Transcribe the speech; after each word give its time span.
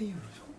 1대1로 0.00 0.49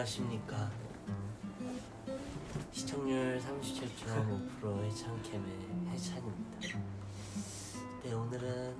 안녕하십니까. 0.00 0.70
시청률 2.72 3.38
37.5%의 3.40 4.94
창캠의 4.96 5.50
해찬입니다. 5.90 6.78
네 8.02 8.12
오늘은 8.14 8.76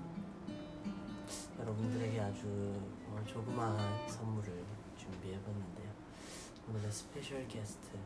여러분들에게 1.59 2.21
아주 2.21 2.47
어, 3.09 3.23
조그마한 3.27 4.09
선물을 4.09 4.65
준비해봤는데요. 4.97 5.91
오늘의 6.71 6.91
special 6.91 7.47
게스트. 7.49 7.99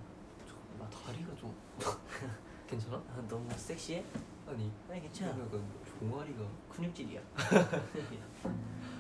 나 0.80 0.88
다리가 0.91 1.36
좀 1.36 1.55
괜찮아? 2.66 2.96
아, 2.96 3.24
너무 3.28 3.48
섹시해? 3.56 4.05
아니 4.48 4.72
아니 4.91 5.00
괜찮아. 5.02 5.30
약간 5.41 5.62
종아리가 6.00 6.44
근육질이야 6.69 7.20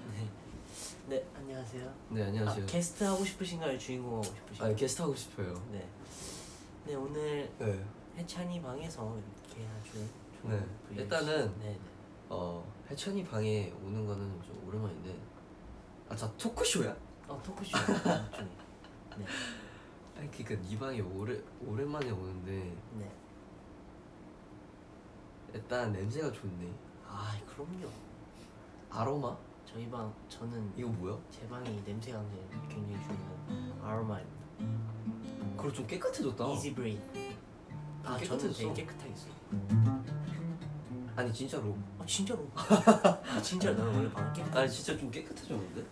네. 1.06 1.16
네 1.16 1.26
안녕하세요 1.36 1.94
네 2.10 2.22
안녕하세요 2.24 2.64
아, 2.64 2.66
게스트 2.66 3.04
하고 3.04 3.24
싶으신가요? 3.24 3.78
주인공 3.78 4.14
하고 4.14 4.22
싶으신가요? 4.22 4.72
아 4.72 4.74
게스트 4.74 5.02
하고 5.02 5.14
싶어요 5.14 5.54
네. 5.70 5.86
네 6.86 6.94
오늘 6.94 7.50
네 7.58 7.84
해찬이 8.16 8.62
방에서 8.62 9.14
이렇게 9.18 9.66
아주 9.68 10.06
좋은 10.40 10.50
네. 10.90 11.02
일단은 11.02 11.58
네, 11.58 11.66
네. 11.66 11.78
어, 12.30 12.64
해천이 12.90 13.22
방에 13.24 13.70
오는 13.84 14.06
거는 14.06 14.42
좀 14.42 14.66
오랜만인데 14.66 15.14
아자 16.08 16.30
토크쇼야? 16.38 16.96
어 17.28 17.40
토크쇼 17.44 17.76
일종의. 17.76 18.50
네. 19.18 19.26
아니 20.16 20.30
그니까 20.30 20.54
네 20.66 20.78
방에 20.78 21.00
오래, 21.00 21.38
오랜만에 21.66 22.10
오는데 22.10 22.74
네. 22.94 23.10
일단 25.52 25.92
냄새가 25.92 26.32
좋네 26.32 26.72
아 27.06 27.38
그럼요. 27.46 27.88
아로마? 28.90 29.36
저희 29.74 29.90
방 29.90 30.14
저는 30.28 30.72
이거 30.76 30.88
뭐야? 30.88 31.18
제 31.32 31.48
방이 31.48 31.68
냄새가 31.84 32.22
굉장히 32.22 32.68
굉장히 32.68 33.02
중요한 33.02 33.72
아로마입니다. 33.82 34.44
그걸 35.56 35.74
좀 35.74 35.84
깨끗해졌다 35.88 36.52
이지 36.52 36.72
브레인. 36.74 37.02
아 38.04 38.16
저는 38.16 38.20
깨끗해졌어. 38.20 38.58
되게 38.58 38.72
깨끗하게 38.86 39.14
써요. 39.16 39.32
아니 41.16 41.32
진짜로 41.32 41.76
아 41.98 42.06
진짜로. 42.06 42.48
아, 42.54 43.42
진짜로 43.42 43.76
나는 43.76 43.94
원래 43.96 44.12
방 44.12 44.32
깨끗. 44.32 44.56
아니 44.56 44.70
진짜 44.70 44.96
좀 44.96 45.10
깨끗해졌는데? 45.10 45.84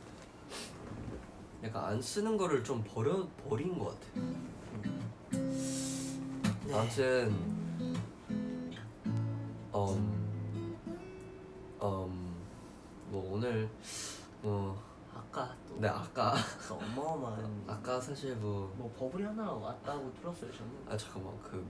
약간 1.64 1.84
안 1.84 2.00
쓰는 2.00 2.36
거를 2.36 2.62
좀 2.62 2.84
버려, 2.84 3.26
버린 3.48 3.76
것 3.76 3.86
같아 3.86 4.06
네. 6.66 6.74
아무튼 6.74 7.30
음, 7.30 7.96
음, 9.74 10.22
뭐 13.12 13.34
오늘 13.34 13.68
뭐 14.40 14.82
아까 15.14 15.54
또 15.68 15.78
네, 15.78 15.86
아까 15.86 16.32
그 16.58 16.72
어마어마한 16.72 17.64
아까 17.68 18.00
사실 18.00 18.34
뭐 18.36 18.72
뭐 18.78 18.90
버블이 18.98 19.22
하나 19.22 19.52
왔다고 19.52 20.10
들었어요 20.14 20.50
저는. 20.50 20.72
아 20.88 20.96
잠깐만 20.96 21.38
그 21.42 21.62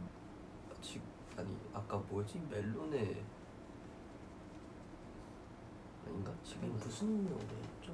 지, 0.80 1.00
아니 1.36 1.56
아까 1.74 1.96
뭐지 1.96 2.38
멜론의 2.48 3.24
아닌가 6.06 6.32
지금 6.44 6.72
무슨 6.74 7.24
노래였죠? 7.24 7.92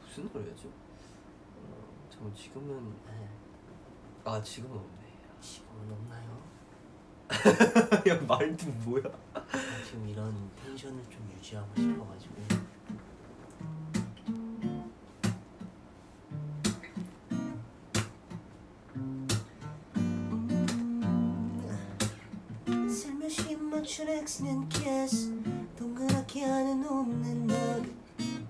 무슨 0.00 0.28
노래였죠? 0.32 0.68
어, 0.68 2.08
잠깐 2.10 2.34
지금은 2.34 2.96
네. 3.06 3.28
아 4.24 4.42
지금은 4.42 4.76
없네 4.76 5.18
지금은 5.40 5.92
없나요? 5.92 6.55
야 8.08 8.20
말도 8.26 8.66
뭐야? 8.84 9.02
아, 9.34 9.42
지금 9.84 10.08
이런 10.08 10.50
텐션을 10.64 11.02
좀 11.10 11.28
유지하고 11.36 11.68
싶어가지고. 11.76 12.34
살며시 22.88 23.56
멈춘 23.56 24.08
X는 24.08 24.68
kiss. 24.68 25.32
동그랗게 25.78 26.44
하는 26.44 26.84
웃는 26.84 27.46
너를 27.46 27.94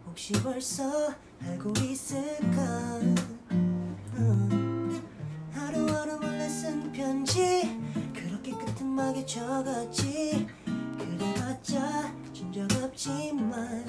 혹시 0.06 0.32
벌써 0.42 1.12
알고 1.42 1.72
있을까? 1.82 3.00
어. 4.19 4.48
하루하루 5.53 6.19
몰래 6.20 6.48
쓴 6.48 6.91
편지 6.92 7.75
끄트막에 8.96 9.26
적었지. 9.26 10.46
그래봤자 10.96 12.14
진적 12.32 12.66
없지만. 12.82 13.84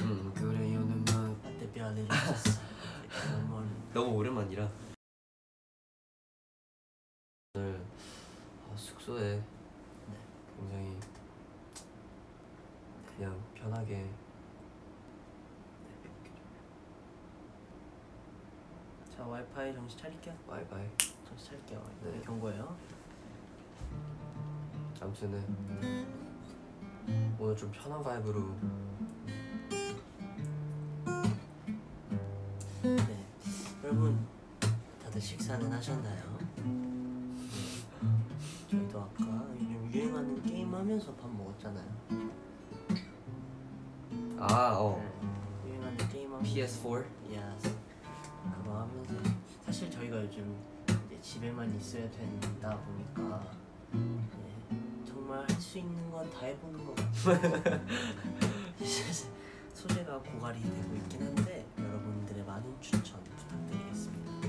음 0.00 0.32
그래요 0.34 0.80
눈만 0.80 1.30
어때 1.44 1.70
별일 1.72 2.06
없었어. 2.10 2.60
너무 3.94 4.16
오랜만이라. 4.16 4.68
오늘 7.54 7.80
아, 8.68 8.76
숙소에 8.76 9.40
굉장히 10.58 10.98
그냥 13.16 13.40
편하게 13.54 14.10
자 19.16 19.24
와이파이 19.24 19.72
정신 19.72 19.98
차릴게요. 20.00 20.36
와이파이. 20.48 20.88
정신 21.28 21.46
차릴게요. 21.46 21.84
네. 22.02 22.20
경고예요 22.22 22.76
아무튼은 25.00 26.06
오늘 27.38 27.56
좀 27.56 27.70
편한 27.72 28.02
바이브로 28.02 28.54
네 32.82 33.26
여러분 33.84 34.26
다들 35.02 35.20
식사는 35.20 35.72
하셨나요? 35.72 36.38
네. 36.56 36.64
저희도 38.70 39.00
아까 39.00 39.24
요즘 39.54 39.90
유행하는 39.92 40.42
게임 40.42 40.72
하면서 40.74 41.12
밥 41.14 41.28
먹었잖아요 41.30 41.90
아 44.38 44.76
어 44.78 45.02
네. 45.64 45.70
유행하는 45.70 45.96
게임 46.08 46.32
하면서 46.32 46.54
PS4 46.54 47.04
Yes. 47.32 47.76
그거 48.54 48.80
하면서 48.80 49.14
사실 49.64 49.90
저희가 49.90 50.22
요즘 50.22 50.56
이제 51.06 51.20
집에만 51.20 51.74
있어야 51.76 52.08
된다 52.10 52.78
보니까 52.78 53.42
수 55.70 55.78
있는 55.78 56.10
건 56.10 56.28
다 56.32 56.46
해보는 56.46 56.84
것 56.84 56.96
같아요. 56.96 57.80
소재가 59.72 60.18
고갈이 60.18 60.60
되고 60.60 60.94
있긴 60.96 61.22
한데 61.22 61.64
여러분들의 61.78 62.44
많은 62.44 62.80
추천 62.80 63.22
부탁드리겠습니다. 63.22 64.48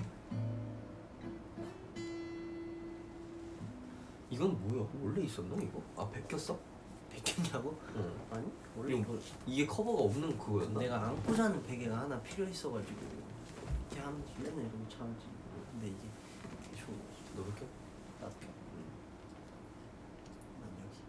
이건 4.32 4.68
뭐야 4.68 4.88
원래 5.00 5.22
있었나 5.22 5.56
이거? 5.62 5.80
아 5.96 6.10
베꼈어? 6.10 6.58
베꼈냐고? 7.12 7.78
응 7.96 8.20
아니 8.32 8.52
원래 8.76 8.96
이거 8.96 9.16
이게 9.46 9.68
커버가 9.68 10.04
없는 10.06 10.36
그거였나? 10.40 10.80
내가 10.80 11.04
안고 11.08 11.36
자는 11.36 11.62
베개가 11.64 12.00
하나 12.00 12.20
필요 12.24 12.48
있어가지고 12.50 13.00
이렇게 13.92 14.02
하면 14.04 14.24
맨날 14.40 14.62
이러고 14.62 14.90
참지. 14.90 15.26
근데 15.72 15.88
이게 15.88 16.80
좋은 16.84 16.98
거지. 16.98 17.22
너 17.36 17.44
베껴? 17.44 17.66
나도 18.22 18.36
난 20.60 20.70
여기. 20.82 21.02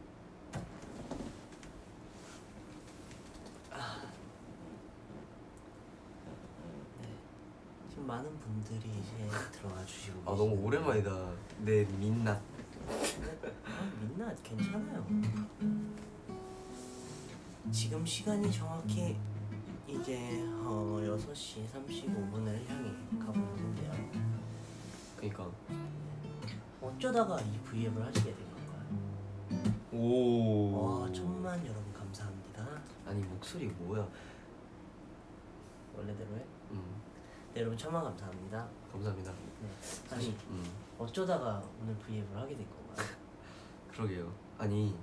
네. 7.00 7.08
지금 7.88 8.06
많은 8.06 8.31
분들이 8.42 8.90
이제 8.90 9.28
들어와 9.52 9.84
주시고 9.86 10.20
아 10.22 10.34
너무 10.36 10.50
계시는데 10.50 10.66
오랜만이다 10.66 11.32
내 11.60 11.84
민낯 11.84 12.40
아, 12.88 13.90
민낯 14.00 14.42
괜찮아요. 14.42 15.06
지금 17.70 18.04
시간이 18.04 18.50
정확히 18.52 19.16
이제 19.86 20.18
어, 20.64 20.98
6시 21.04 21.66
35분을 21.68 22.68
향해 22.68 22.90
가고 23.18 23.38
있는데요. 23.56 23.92
그니까 25.16 25.48
어쩌다가 26.80 27.40
이 27.40 27.58
V앱을 27.64 28.04
하시게 28.04 28.34
된 28.34 28.46
건가요? 28.50 29.74
오 29.92 30.72
와 31.02 31.12
천만 31.12 31.64
여러분 31.64 31.92
감사합니다. 31.92 32.66
아니 33.06 33.22
목소리 33.22 33.66
뭐야? 33.68 34.06
원래대로 35.96 36.36
해. 36.36 36.44
음 36.72 37.00
네, 37.11 37.11
여러분 37.54 37.76
천만 37.76 38.02
감사합니다. 38.04 38.66
감사합니다. 38.90 39.32
네. 39.60 39.68
사실 39.80 40.30
아니 40.30 40.38
음 40.50 40.64
어쩌다가 40.98 41.62
오늘 41.80 41.94
V앱을 41.98 42.36
하게 42.36 42.56
된 42.56 42.66
건가요? 42.70 43.08
그러게요. 43.92 44.32
아니 44.58 44.94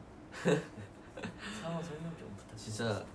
상황 1.61 1.83
설명 1.83 2.15
좀 2.17 2.29
부탁드립니다. 2.35 2.55
진짜 2.55 3.05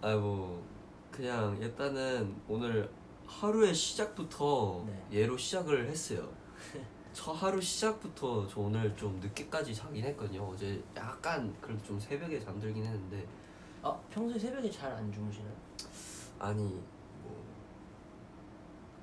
아뭐 0.00 0.62
그냥 1.10 1.56
일단은 1.60 2.34
오늘 2.48 2.90
하루의 3.26 3.74
시작부터 3.74 4.84
네. 4.86 5.20
얘로 5.20 5.36
시작을 5.36 5.88
했어요. 5.88 6.28
저 7.12 7.32
하루 7.32 7.60
시작부터 7.60 8.46
저 8.46 8.60
오늘 8.60 8.96
좀 8.96 9.18
늦게까지 9.20 9.74
자긴 9.74 10.04
했거든요. 10.04 10.48
어제 10.48 10.82
약간 10.96 11.54
그래도 11.60 11.82
좀 11.84 12.00
새벽에 12.00 12.40
잠들긴 12.40 12.84
했는데 12.84 13.26
아 13.82 13.92
평소에 14.10 14.38
새벽에 14.38 14.70
잘 14.70 14.92
안 14.92 15.12
주무시나요? 15.12 15.52
아니 16.38 16.80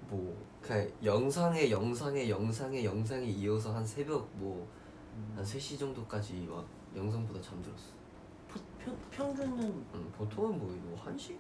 뭐뭐 0.10 0.46
그냥 0.62 0.92
영상에 1.04 1.70
영상에 1.70 2.30
영상에 2.30 2.84
영상에 2.84 3.26
이어서 3.26 3.74
한 3.74 3.86
새벽 3.86 4.30
뭐 4.36 4.68
한 5.16 5.38
음, 5.38 5.44
3시 5.44 5.80
정도까지 5.80 6.46
막 6.50 6.66
영상보다 6.96 7.42
잠들었어. 7.42 7.94
포, 8.50 8.60
평, 8.78 8.98
평균은 9.12 9.60
음, 9.94 10.14
보통은 10.18 10.58
뭐, 10.60 10.68
뭐 10.68 11.02
1시? 11.06 11.38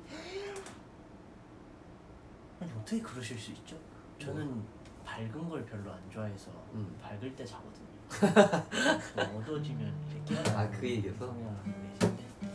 아니 2.62 2.72
어떻게 2.72 3.02
그러실 3.02 3.38
수 3.38 3.52
있죠? 3.52 3.78
저는 4.18 4.64
밝은 5.04 5.50
걸 5.50 5.66
별로 5.66 5.92
안 5.92 6.10
좋아해서 6.10 6.52
음. 6.74 6.98
밝을 7.02 7.36
때 7.36 7.46
자거든요. 7.46 7.86
뭐 9.16 9.42
어두워지면 9.42 9.94
이제 10.08 10.36
깨어나. 10.36 10.60
아, 10.62 10.70
그? 10.70 10.82
계신데. 10.82 11.14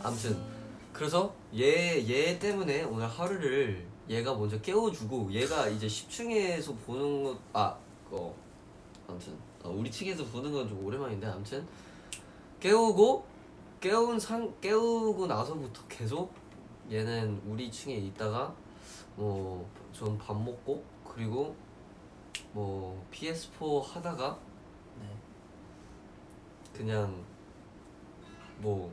아무튼 0.01 0.43
그래서 0.91 1.33
얘 1.55 2.01
얘 2.07 2.39
때문에 2.39 2.83
오늘 2.83 3.07
하루를 3.07 3.87
얘가 4.09 4.33
먼저 4.33 4.59
깨워주고 4.61 5.31
얘가 5.31 5.67
이제 5.67 5.87
10층에서 5.87 6.75
보는 6.85 7.23
것아 7.23 7.77
어 8.09 8.35
아무튼 9.07 9.37
어, 9.63 9.69
우리 9.69 9.89
층에서 9.91 10.25
보는 10.25 10.51
건 10.51 10.67
좀 10.67 10.85
오랜만인데 10.85 11.27
아무튼 11.27 11.65
깨우고 12.59 13.25
깨운 13.79 14.19
상 14.19 14.53
깨우고 14.61 15.27
나서부터 15.27 15.81
계속 15.87 16.33
얘는 16.91 17.41
우리 17.47 17.71
층에 17.71 17.95
있다가 17.95 18.53
뭐전밥 19.15 20.41
먹고 20.43 20.83
그리고 21.07 21.55
뭐 22.53 23.03
PS4 23.11 23.81
하다가 23.83 24.37
네. 24.99 25.07
그냥 26.73 27.23
뭐 28.59 28.91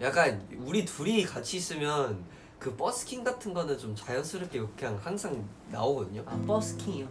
약간 0.00 0.46
우리 0.64 0.84
둘이 0.84 1.24
같이 1.24 1.56
있으면 1.56 2.24
그 2.62 2.74
버스킹 2.76 3.24
같은 3.24 3.52
거는 3.52 3.76
좀 3.76 3.92
자연스럽게 3.96 4.64
그냥 4.76 4.96
항상 5.02 5.44
나오거든요. 5.72 6.22
아 6.26 6.36
버스킹이요. 6.46 7.08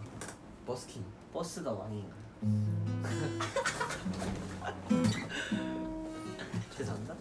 버스킹. 0.65 1.03
버스가 1.33 1.69
왕인가? 1.73 2.15
죄송합니다. 6.77 7.13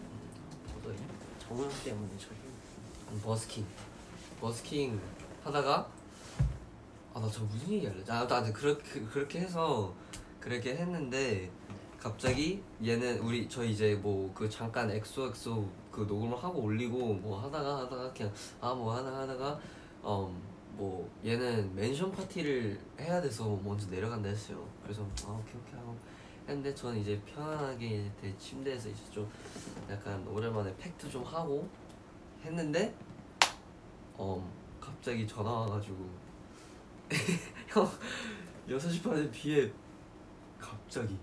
저도 0.73 0.95
정우영 1.41 1.69
때문에 1.85 2.09
저희 2.19 2.37
음, 3.11 3.21
버스킹. 3.25 3.67
버스킹 4.41 5.01
하다가 5.43 5.89
아 7.15 7.21
나 7.21 7.29
저 7.29 7.43
무슨 7.43 7.69
얘기 7.73 7.87
하려지? 7.89 8.09
아, 8.13 8.29
나 8.29 8.53
그렇게 8.53 9.01
그렇게 9.07 9.41
해서 9.41 9.93
그렇게 10.39 10.77
했는데 10.77 11.51
갑자기 12.01 12.63
얘는 12.83 13.19
우리 13.19 13.47
저 13.49 13.63
이제 13.63 13.95
뭐 13.95 14.31
그 14.35 14.49
잠깐 14.49 14.91
엑소 14.91 15.29
엑소 15.29 15.69
그 15.91 16.01
녹음을 16.03 16.37
하고 16.43 16.61
올리고 16.63 17.15
뭐 17.15 17.39
하다가 17.43 17.81
하다가 17.81 18.13
그냥 18.13 18.33
아 18.61 18.75
뭐 18.75 18.95
하다가 18.97 19.19
하다가 19.21 19.61
어뭐 20.03 21.11
얘는 21.25 21.75
mention 21.75 22.11
파티를 22.13 22.81
해야 22.99 23.21
돼서 23.21 23.45
먼저 23.63 23.87
내려간다 23.91 24.29
했어요. 24.31 24.67
그래서 24.83 25.03
아 25.27 25.33
오케이 25.33 25.61
오케이 25.61 25.79
하고 25.79 25.95
했는데 26.49 26.75
저는 26.75 27.01
이제 27.01 27.21
편안하게 27.27 27.87
이제 27.87 28.11
제 28.21 28.37
침대에서 28.39 28.89
이제 28.89 29.03
좀 29.11 29.31
약간 29.91 30.27
오랜만에 30.27 30.75
팩도 30.79 31.11
좀 31.11 31.23
하고 31.23 31.69
했는데 32.43 32.95
어 34.17 34.43
갑자기 34.81 35.27
전화 35.29 35.51
와가지고 35.51 35.97
형 37.69 37.87
6시 38.69 39.03
반에 39.03 39.31
비에 39.31 39.71
갑자기 40.91 41.17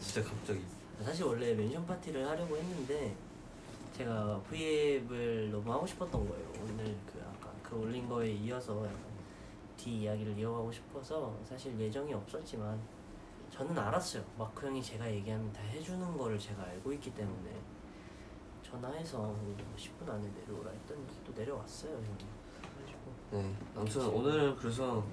진짜 0.00 0.28
갑자기 0.28 0.60
사실 1.04 1.24
원래 1.24 1.54
멘션 1.54 1.86
파티를 1.86 2.26
하려고 2.26 2.56
했는데 2.56 3.14
제가 3.96 4.40
V앱을 4.50 5.52
너무 5.52 5.72
하고 5.72 5.86
싶었던 5.86 6.28
거예요. 6.28 6.52
오늘 6.60 6.96
그 7.06 7.22
아까 7.22 7.52
그 7.62 7.76
올린 7.76 8.08
거에 8.08 8.32
이어서 8.32 8.84
약간 8.84 8.98
뒤 9.76 10.00
이야기를 10.00 10.36
이어가고 10.36 10.72
싶어서 10.72 11.38
사실 11.48 11.78
예정이 11.78 12.12
없었지만 12.12 12.76
저는 13.52 13.78
알았어요. 13.78 14.24
마크 14.36 14.66
형이 14.66 14.82
제가 14.82 15.08
얘기하면 15.08 15.52
다 15.52 15.62
해주는 15.62 16.18
거를 16.18 16.36
제가 16.36 16.64
알고 16.64 16.92
있기 16.94 17.14
때문에 17.14 17.52
전화해서 18.64 19.32
10분 19.76 20.10
안에 20.10 20.28
내려오라 20.40 20.72
했더니 20.72 21.06
또 21.24 21.32
내려왔어요 21.36 21.92
형이. 21.92 22.26
그래가지고 22.74 23.12
네 23.30 23.54
아무튼 23.76 24.06
오늘은 24.06 24.56
그래서 24.56 25.04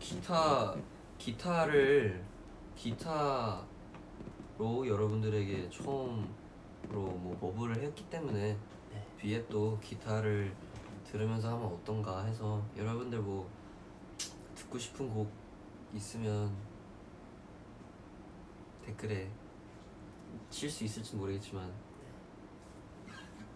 기타 0.00 0.74
기타를 1.18 2.24
기타로 2.78 3.66
여러분들에게 4.86 5.68
처음으로 5.68 6.28
뭐 6.92 7.36
버블을 7.40 7.82
했기 7.82 8.08
때문에 8.08 8.56
네. 8.92 9.06
뒤에 9.18 9.44
또 9.48 9.76
기타를 9.80 10.54
들으면서 11.04 11.48
하면 11.48 11.66
어떤가 11.66 12.24
해서 12.24 12.64
여러분들 12.76 13.18
뭐 13.18 13.50
듣고 14.54 14.78
싶은 14.78 15.12
곡 15.12 15.28
있으면 15.92 16.54
댓글에 18.84 19.28
칠 20.48 20.70
수 20.70 20.84
있을지 20.84 21.16
모르겠지만 21.16 21.72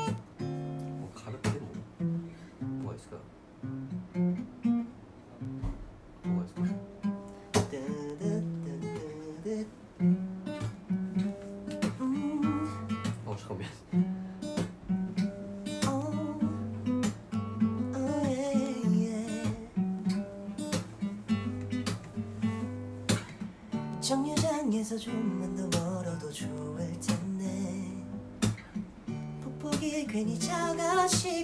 정류장에서 24.75 24.97
좀만 24.97 25.55
더 25.55 25.79
멀어도 25.79 26.31
좋을 26.31 26.77
텐데. 26.99 27.45
폭폭이 29.43 30.05
괜히 30.05 30.37
작아지 30.37 31.34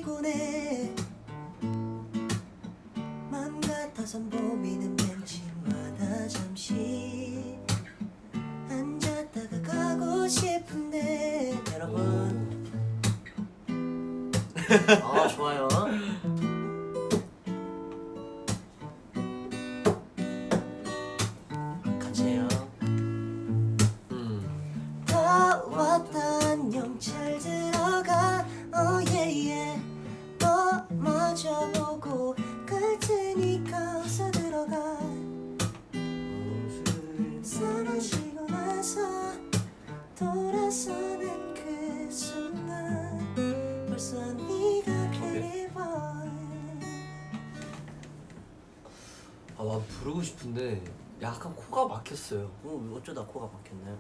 막혔어요. 52.12 52.52
어, 52.64 52.94
어쩌다 52.96 53.26
코가 53.26 53.48
막혔나요? 53.48 53.98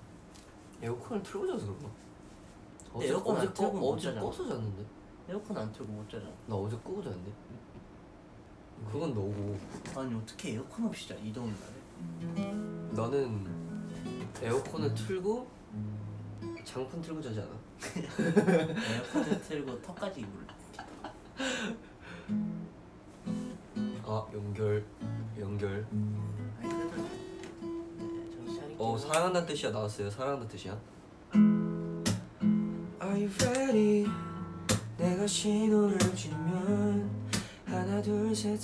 에어컨을 0.81 1.23
틀고 1.23 1.47
자서 1.47 1.65
그런가? 1.65 1.89
어제 2.93 3.07
에어컨 3.07 3.37
안 3.37 3.53
틀고 3.53 3.71
꺼못 3.71 3.93
어제 3.97 4.03
자잖아. 4.07 4.21
꺼서 4.25 4.47
잤는데. 4.47 4.85
에어컨 5.29 5.57
안 5.57 5.71
틀고 5.71 5.91
못 5.91 6.09
자잖아 6.09 6.31
나 6.47 6.55
어제 6.55 6.75
끄고 6.77 7.01
잤는데. 7.03 7.31
그건 8.91 9.13
너고 9.13 9.57
아니 9.95 10.15
어떻게 10.15 10.53
에어컨 10.53 10.87
없이 10.87 11.07
자이 11.07 11.31
더운 11.31 11.53
날에 12.35 12.51
나는 12.91 13.47
에어컨을 14.41 14.93
틀고 14.95 15.47
장풍 16.65 17.01
틀고 17.01 17.21
자지 17.21 17.39
않아? 17.39 17.49
에어컨 17.95 19.41
틀고 19.41 19.81
턱까지 19.83 20.21
물. 20.21 20.47
아 24.03 24.27
연결 24.33 24.83
연결 25.39 25.85
아니 26.59 26.70
어 28.83 28.97
사랑한다는 28.97 29.45
뜻이야 29.47 29.69
나왔어요. 29.69 30.09
사랑한다는 30.09 30.47
뜻이야. 30.47 30.75
Are 32.99 33.13
you 33.13 33.29
ready? 33.39 34.07
내가 34.97 35.27
신호를 35.27 35.99
주면 36.15 37.07
하나 37.67 38.01
둘셋 38.01 38.59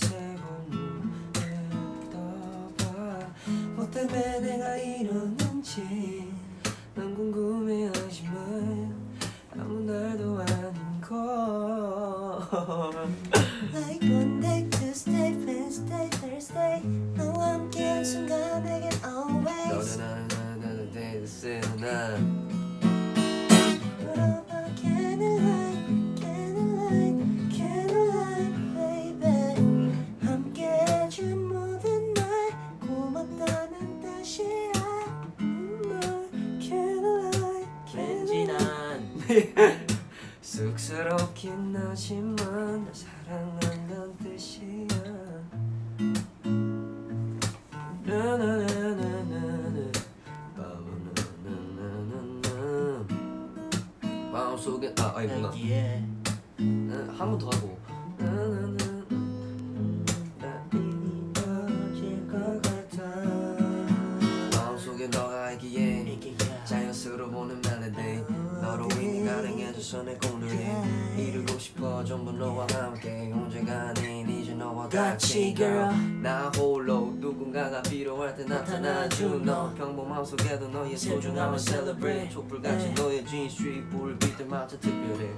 필요할 78.08 78.34
때 78.38 78.46
나타나준 78.46 79.44
너 79.44 79.74
평범함 79.74 80.24
속에도 80.24 80.70
너의 80.70 80.96
소중함을 80.96 81.60
celebrate. 81.60 82.30
촛불같이 82.30 82.94
너의 82.94 83.26
진수의 83.26 83.82
불빛들 83.90 84.46
마저 84.46 84.80
특별해. 84.80 85.30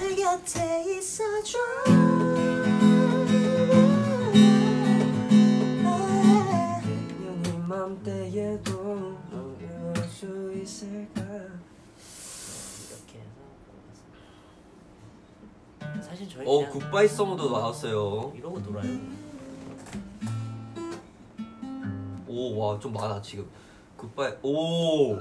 내 0.00 0.14
곁에 0.14 0.84
있어줘. 0.96 1.58
연인 7.24 7.66
맘때에도 7.66 9.18
너를 9.32 10.08
수 10.08 10.52
있을까? 10.54 11.20
이렇게 12.90 13.18
해서 15.96 16.02
사실 16.08 16.28
저희 16.28 16.46
어 16.46 16.58
그냥 16.58 16.70
굿바이 16.70 17.08
송도 17.08 17.50
나왔어요. 17.50 18.32
이러고 18.36 18.60
놀아요. 18.60 19.21
오 22.32 22.58
와 22.58 22.78
좀 22.80 22.92
많아 22.92 23.20
지금 23.22 23.48
굿바이 23.96 24.32
오. 24.42 25.14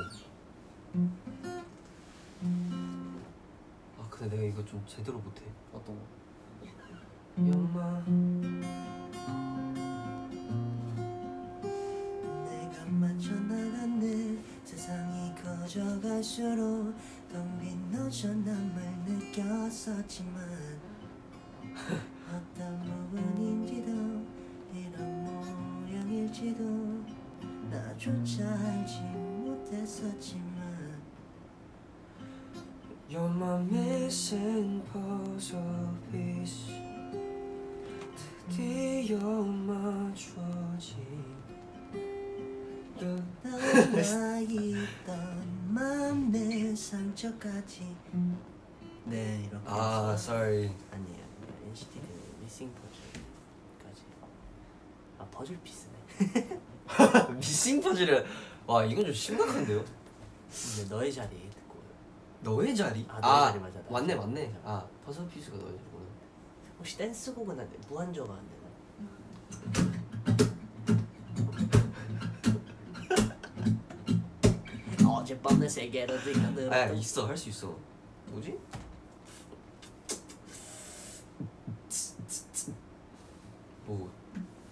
아 4.00 4.08
근데 4.10 4.36
내가 4.38 4.48
이거 4.48 4.66
좀 4.66 4.84
제대로 4.88 5.20
못해. 5.20 5.42
어떤 5.74 5.96
거? 5.96 6.02
연마 7.38 8.04
내가 12.46 12.86
맞춰나가는 12.86 14.44
세상이 14.64 15.34
커져갈수록 15.36 16.94
텅빈 17.32 17.92
너전함을 17.92 18.82
느꼈었지만 19.08 20.42
어떤 22.28 22.82
부분인지도 23.12 23.92
이런 24.74 25.24
모양일지도 25.86 26.91
나조차 27.72 28.44
알지 28.50 29.00
못했었지만 29.00 30.52
You're 33.10 33.30
my 33.34 33.62
missing 33.64 34.84
puzzle 34.92 35.88
piece 36.12 36.76
드디어 38.50 39.18
맞춰진 39.44 40.98
그 43.00 43.24
남아있던 43.44 44.92
맘의 45.74 46.76
상처까지 46.76 47.96
네 49.06 49.46
이렇게 49.50 49.64
아 49.66 50.14
sorry 50.16 50.70
아니에요. 50.92 51.22
NCT 51.70 52.00
그 52.00 52.36
미싱 52.42 52.70
퍼즐까지. 52.74 54.04
아 55.18 55.26
퍼즐 55.32 55.58
피스네. 55.64 56.60
미싱 57.38 57.82
퍼즐을 57.82 58.26
와 58.66 58.84
이건 58.86 59.06
좀 59.06 59.14
심각한데요? 59.14 59.84
근데 60.50 60.90
너의 60.90 61.12
자리 61.14 61.50
듣고 61.50 61.80
너의 62.42 62.76
자리? 62.76 63.06
아, 63.10 63.20
너의 63.20 63.52
자리 63.54 63.60
맞아. 63.60 63.80
맞네 63.90 64.16
맞네 64.16 64.56
아 64.64 64.86
퍼즐 65.06 65.28
피스가 65.30 65.58
너의 65.58 65.78
자리구나 65.78 66.02
혹시 66.80 66.98
댄스곡은 66.98 67.60
안 67.60 67.70
돼? 67.70 67.78
무한저가 67.88 68.34
안 68.34 68.40
되나? 68.50 68.62
어젯밤 75.08 75.60
내 75.60 75.68
세계로 75.68 76.14
아 76.16 76.22
들어들었던 76.24 76.98
있어 76.98 77.28
할 77.28 77.38
수 77.38 77.50
있어 77.50 77.76
뭐지? 78.28 78.58
뭐, 83.86 84.10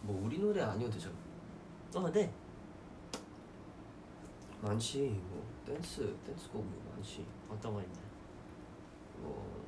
뭐 0.01 0.21
우리 0.25 0.37
노래 0.37 0.61
아니어도 0.61 0.93
되잖아 0.93 1.13
어, 1.95 2.11
네. 2.11 2.31
많지 4.61 5.19
뭐 5.29 5.43
댄스 5.65 6.15
댄스곡 6.25 6.63
뭐 6.63 6.93
많지 6.93 7.25
어떤 7.49 7.73
거 7.73 7.81
있나요? 7.81 8.09
뭐, 9.17 9.65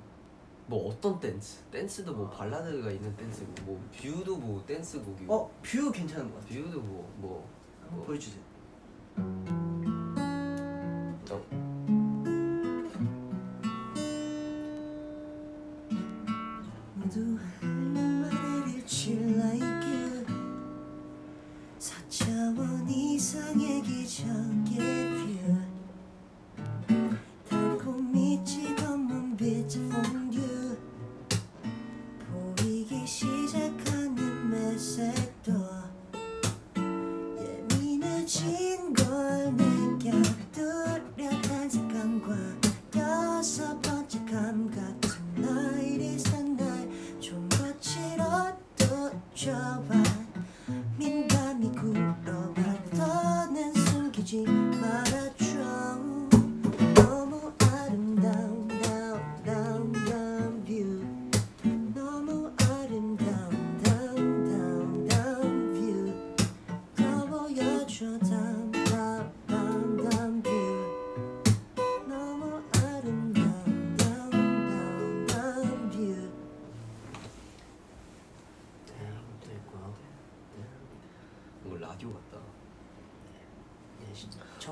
뭐 0.68 0.90
어떤 0.90 1.20
댄스 1.20 1.64
댄스도 1.72 2.14
뭐 2.14 2.30
발라드가 2.30 2.92
있는 2.92 3.16
댄스곡 3.16 3.66
뭐 3.66 3.82
View도 3.92 4.38
뭐 4.38 4.64
댄스곡이고 4.66 5.34
어, 5.34 5.52
View 5.64 5.92
괜찮은 5.92 6.32
것 6.32 6.42
같아요. 6.42 6.64
View도 6.64 6.82
뭐뭐 6.82 7.50
한번 7.82 8.06
보여주세요. 8.06 8.51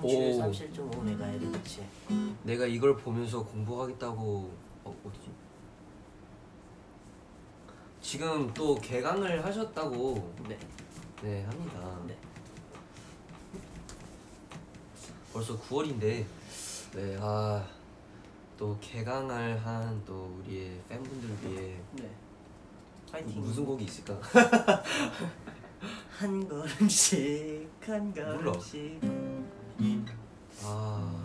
청취율 0.01 0.31
오. 0.33 0.51
37.5 0.51 1.03
메가헤르츠. 1.03 1.81
내가 2.43 2.65
이걸 2.65 2.95
보면서 2.95 3.43
공부하겠다고 3.43 4.51
어 4.85 4.95
어디지? 5.05 5.29
지금 8.01 8.51
또 8.53 8.75
개강을 8.75 9.43
하셨다고 9.45 10.33
네. 10.47 10.57
네 11.21 11.43
합니다. 11.43 11.99
네. 12.07 12.17
벌써 15.33 15.57
9월인데 15.59 16.25
네아또 16.95 18.77
개강을 18.81 19.63
한 19.65 20.01
또 20.05 20.39
우리의 20.39 20.79
팬분들 20.89 21.29
위해 21.51 21.75
네. 21.93 22.09
파이팅. 23.11 23.41
무슨 23.41 23.65
곡이 23.65 23.83
있을까? 23.85 24.19
한 26.17 26.47
걸음씩 26.47 27.69
한 27.81 28.11
몰라. 28.13 28.37
걸음씩. 28.53 28.99
아. 29.81 31.23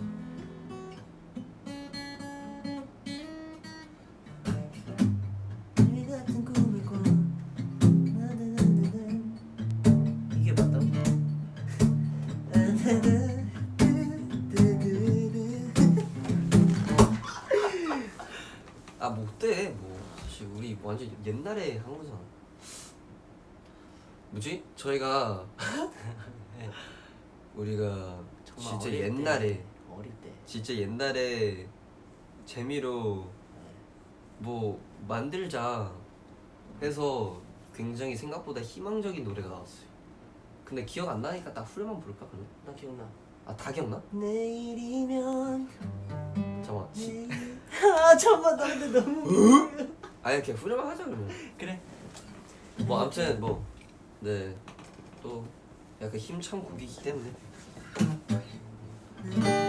이게 10.36 10.52
맞다고? 10.52 10.86
아 19.00 19.10
못돼 19.10 19.70
뭐 19.70 19.98
사실 20.22 20.46
우리 20.54 20.78
완전 20.80 21.10
옛날에 21.26 21.78
한 21.78 21.98
거잖아 21.98 22.20
뭐지 24.30 24.62
저희가 24.76 25.44
네. 26.56 26.70
우리가 27.56 28.33
정말 28.56 28.80
진짜 28.80 28.86
어릴 28.88 29.00
옛날에. 29.04 29.48
때, 29.48 29.64
어릴 29.94 30.12
때. 30.22 30.30
진짜 30.46 30.74
옛날에 30.74 31.66
재미로 32.46 33.24
네. 33.54 33.60
뭐 34.38 34.80
만들자 35.08 35.90
해서 36.82 37.40
굉장히 37.74 38.14
생각보다 38.16 38.60
희망적인 38.60 39.24
노래가 39.24 39.48
나왔어요. 39.48 39.86
근데 40.64 40.84
기억 40.84 41.08
안 41.08 41.20
나니까 41.22 41.52
딱 41.52 41.62
후렴만 41.62 42.00
부를까 42.00 42.26
그러면? 42.28 42.46
나 42.64 42.72
기억나. 42.74 43.08
아다 43.46 43.72
기억나? 43.72 44.00
내일이면 44.10 45.68
잠깐만. 46.62 46.88
시- 46.94 47.28
아 47.82 48.16
잠깐만 48.16 48.56
나 48.56 48.66
근데 48.68 49.00
너무 49.00 49.68
아니 50.22 50.42
그냥 50.42 50.58
후렴만 50.60 50.86
하자 50.88 51.04
그러면. 51.04 51.28
그래. 51.58 51.80
뭐 52.86 53.00
아무튼 53.02 53.38
뭐네또 53.40 55.44
약간 56.00 56.18
힘찬 56.18 56.62
곡이기 56.62 57.02
때문에 57.02 57.30
아, 59.32 59.63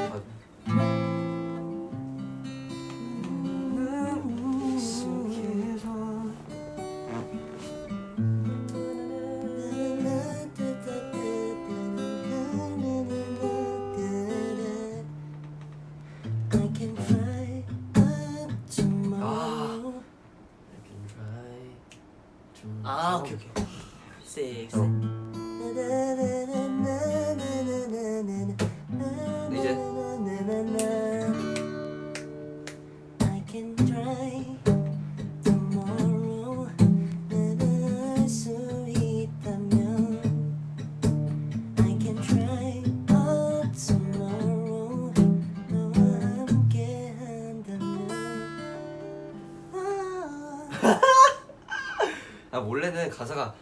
가사가 53.17 53.53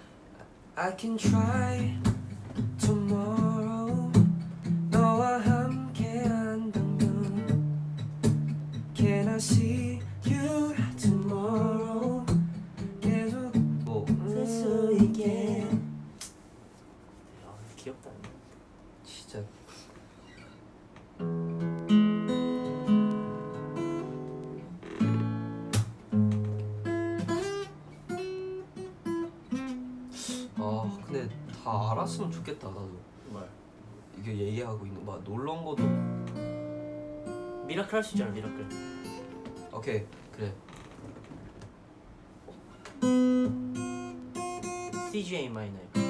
I 0.76 0.96
can 0.98 1.18
try 1.18 1.93
미라클 37.94 37.98
할 37.98 38.04
수 38.04 38.16
있잖아 38.16 38.32
미라클. 38.32 38.68
오케이 39.72 40.04
그래 40.32 40.52
CGA 45.12 45.48
마이너. 45.50 46.03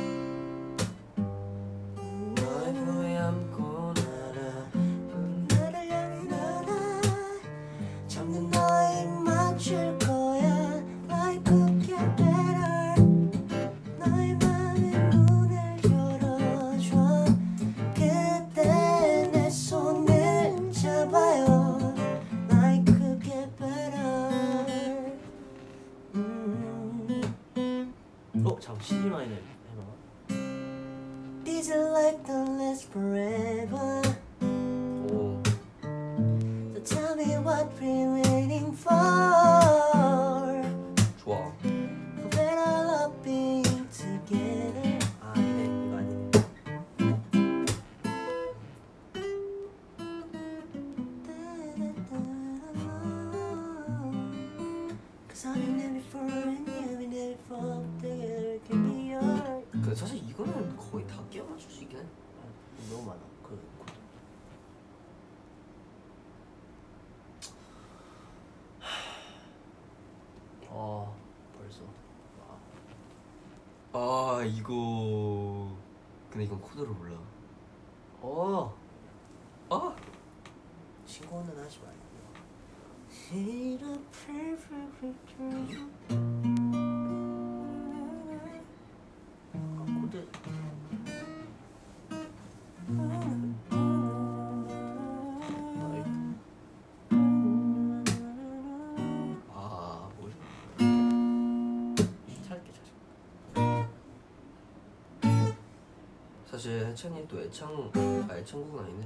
사실 106.64 106.86
해찬이 106.86 107.28
또 107.28 107.42
애창 107.42 107.92
아 108.30 108.38
애창곡은 108.38 108.86
아니네 108.86 109.06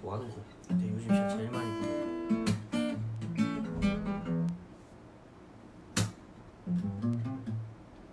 좋아하는 0.00 0.28
곡. 0.28 0.42
근데 0.66 0.88
요즘 0.88 1.02
진짜 1.02 1.28
제일 1.28 1.48
많이 1.48 1.80
부르는 1.80 2.46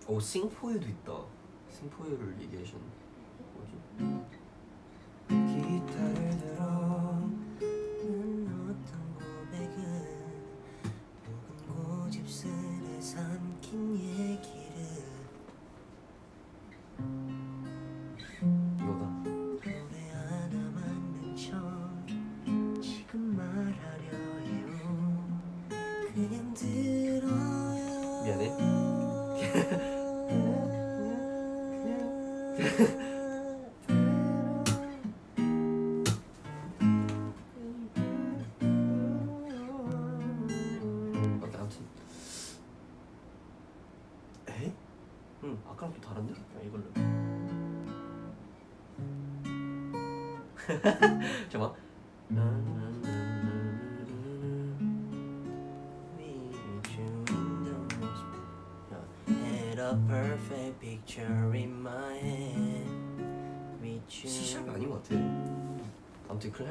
오 0.07 0.19
싱포유도 0.19 0.87
있다. 0.87 1.19
싱포유를 1.71 2.39
얘기하셨네. 2.41 2.85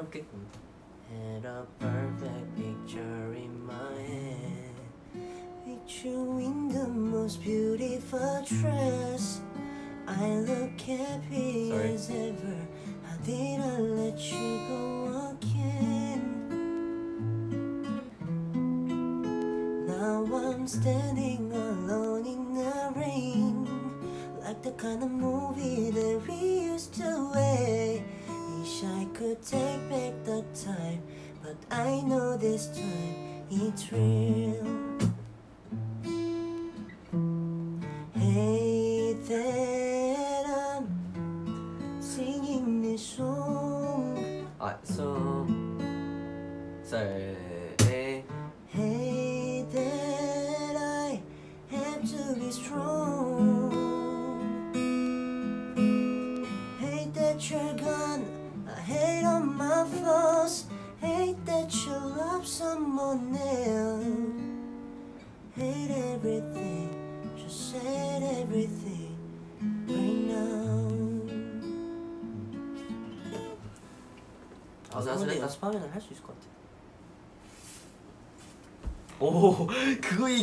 함께 0.09 0.25
Had 1.11 1.44
a 1.47 1.66
perfect 1.79 2.57
picture 2.57 3.35
in 3.35 3.64
my 3.66 3.94
head. 4.11 4.77
With 5.66 6.05
you 6.05 6.38
in 6.38 6.68
the 6.68 6.87
most 6.87 7.42
beautiful 7.42 8.44
dress. 8.47 9.40
I 10.07 10.37
look 10.49 10.81
happy 10.81 11.71
Sorry. 11.71 11.94
as 11.94 12.11
ever. 12.11 12.59
How 13.05 13.16
did 13.25 13.61
I 13.61 13.79
let 14.01 14.18
you 14.18 14.49
go 14.68 15.33
again? 15.33 16.23
Now 19.87 20.25
I'm 20.37 20.66
standing 20.66 21.53
alone 21.53 22.27
in 22.27 22.55
the 22.55 22.92
rain. 22.97 23.68
Like 24.42 24.62
the 24.62 24.73
kind 24.73 25.03
of 25.03 25.11
movie 25.11 25.90
that 25.90 26.23
we 26.29 26.71
used 26.73 26.94
to 26.94 27.09
watch 27.33 27.97
could 29.18 29.42
take 29.42 29.90
back 29.90 30.12
the 30.24 30.44
time 30.54 31.02
But 31.42 31.57
I 31.72 32.00
know 32.02 32.37
this 32.37 32.68
time 32.68 33.42
it's 33.50 33.90
real 33.90 34.88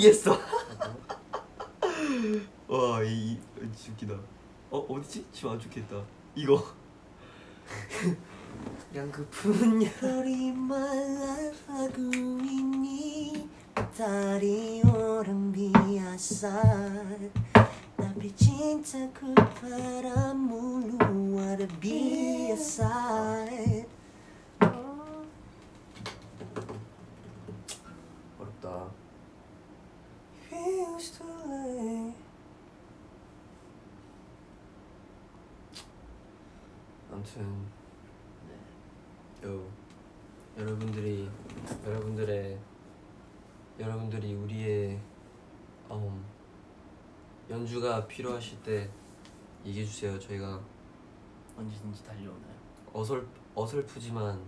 얘기했어. 0.06 0.38
와, 2.68 3.02
이, 3.04 3.34
이 3.34 3.40
웃기다. 3.92 4.14
어 4.70 4.78
어디지? 4.78 5.26
지금 5.32 5.52
안 5.52 5.60
좋겠다. 5.60 6.02
이거. 6.36 6.64
양급은 8.96 9.84
야. 9.84 9.90
우리 10.04 10.52
말라하고 10.52 11.98
있니 12.44 13.50
다리 13.98 14.82
오랑 14.84 15.52
비아살 15.52 17.32
나비 17.98 18.36
진짜 18.36 19.10
그 19.14 19.34
바람 19.34 20.38
물루와를 20.38 21.68
비아살 21.80 22.88
어렵다. 28.40 28.92
Feels 30.66 31.12
too 31.12 31.28
late 31.46 32.16
아무튼 37.12 37.68
요 39.44 39.72
여러분들이 40.58 41.30
여러분들의 41.86 42.60
여러분들이 43.78 44.34
우리의 44.34 45.00
음, 45.92 46.26
연주가 47.48 48.08
필요하실 48.08 48.64
때 48.64 48.90
얘기해 49.64 49.86
주세요. 49.86 50.18
저희가 50.18 50.60
언제든지 51.56 52.04
달려오나요? 52.04 52.56
어설 52.92 53.28
어설프지만 53.54 54.44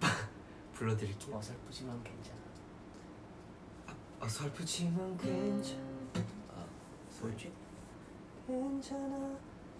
불러드릴게요. 0.74 1.36
어설프지만 1.38 2.04
괜찮아. 2.04 2.45
어설프지만 4.20 5.16
괜찮. 5.18 5.76
아, 6.54 6.64
뭐지? 7.20 7.52
괜찮아 8.46 9.36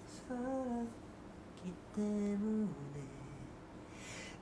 살았기 0.06 1.72
때문에 1.94 2.70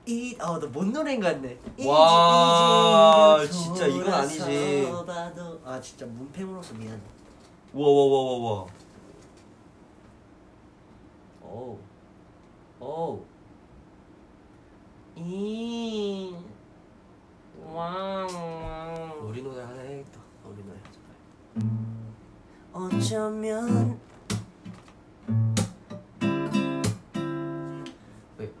이, 0.07 0.37
어, 0.39 0.59
너뭔 0.59 0.91
노래인 0.93 1.19
것 1.19 1.27
같네. 1.33 1.57
와, 1.87 3.39
이제 3.43 3.51
진짜 3.51 3.87
이건 3.87 4.13
아니지. 4.13 4.39
돌아서봐도- 4.39 5.59
아, 5.65 5.81
진짜 5.81 6.05
문팽으로서 6.05 6.75
미안해. 6.75 7.01
와와와와와. 7.73 8.67
오. 11.41 11.79
오. 12.79 13.25
이. 15.15 16.35
Wow. 17.63 18.27
Wow. 18.31 19.27
우리 19.27 19.41
노래 19.41 19.63
하나 19.63 19.81
어쩌면 22.73 23.99
왜? 28.37 28.51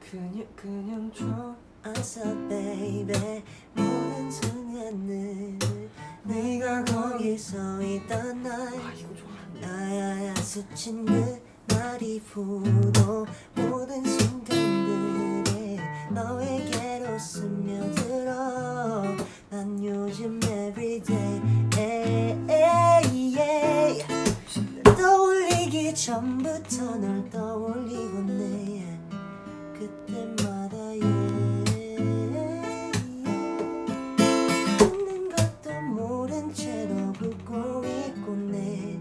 그냥 0.00 0.46
그냥 0.54 1.12
좋았어, 1.12 2.22
baby. 2.48 3.42
모든 3.74 4.30
순간을 4.30 5.58
네가 6.24 6.84
거기 6.84 7.38
서 7.38 7.82
있던 7.82 8.42
날. 8.42 8.52
아. 8.52 9.62
야야야 9.62 10.34
스친 10.36 11.04
그 11.06 11.54
날 11.66 12.02
이후로 12.02 13.26
모든 13.54 14.04
순간들에 14.04 15.78
너에게로 16.10 17.18
스며들어 17.18 19.02
난 19.50 19.84
요즘 19.84 20.40
everyday 20.42 21.40
떠올리기 25.94 26.00
전부터 26.00 26.96
널 26.96 27.30
떠올리고 27.30 28.22
내 28.22 28.82
그때마다 29.78 30.76
yeah. 30.76 31.02
있는 34.82 35.28
것도 35.30 35.80
모른 35.82 36.52
채로 36.52 37.12
붓고 37.12 37.84
있고 37.86 38.34
내. 38.50 38.98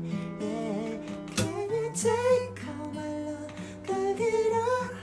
Can 1.36 1.70
you 1.72 1.92
take 1.94 2.64
all 2.64 2.90
my 2.94 3.12
love 3.28 3.54
get 4.16 4.54
out 4.54 4.94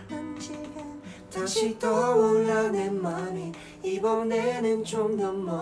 다시 1.31 1.77
떠올라 1.79 2.69
내 2.71 2.89
맘이 2.89 3.53
이번에는 3.83 4.85
좀 4.85 5.17
더 5.17 5.33
멀 5.33 5.60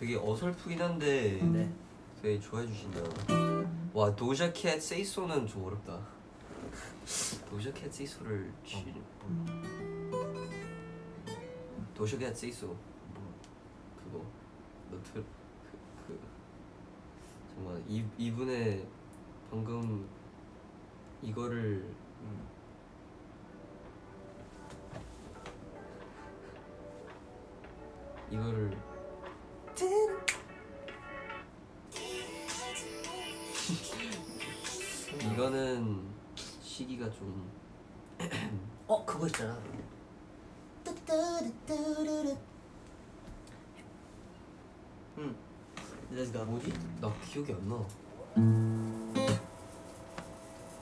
되게 0.00 0.16
어설프긴 0.16 0.80
한데 0.80 1.38
네. 1.42 1.70
되게 2.22 2.40
좋아해 2.40 2.66
주신다. 2.66 3.02
와 3.92 4.16
도자 4.16 4.50
캣 4.50 4.80
세이소는 4.80 5.46
좀 5.46 5.66
어렵다. 5.66 6.00
도자 7.50 7.70
캣 7.74 7.92
세이소를 7.92 8.50
쥐. 8.64 8.82
도자 11.92 12.16
캣 12.16 12.34
세이소. 12.34 12.74
그거 13.98 14.24
너트 14.90 15.12
그, 15.12 15.26
그 16.08 16.18
정말 17.54 17.82
이 17.86 18.02
이분의 18.16 18.86
방금 19.50 20.08
이거를 21.20 21.94
이거를 28.30 28.89
이거는 35.32 36.02
시기가 36.60 37.10
좀 37.10 37.50
어 38.86 39.02
그거 39.06 39.26
있잖아. 39.26 39.58
뚜뚜루뚜루루. 40.84 42.36
응. 45.18 45.34
Let's 46.12 46.30
go. 46.30 46.44
뭐지? 46.44 46.70
나 47.00 47.10
기억이 47.24 47.54
안 47.54 47.66
나. 47.66 47.76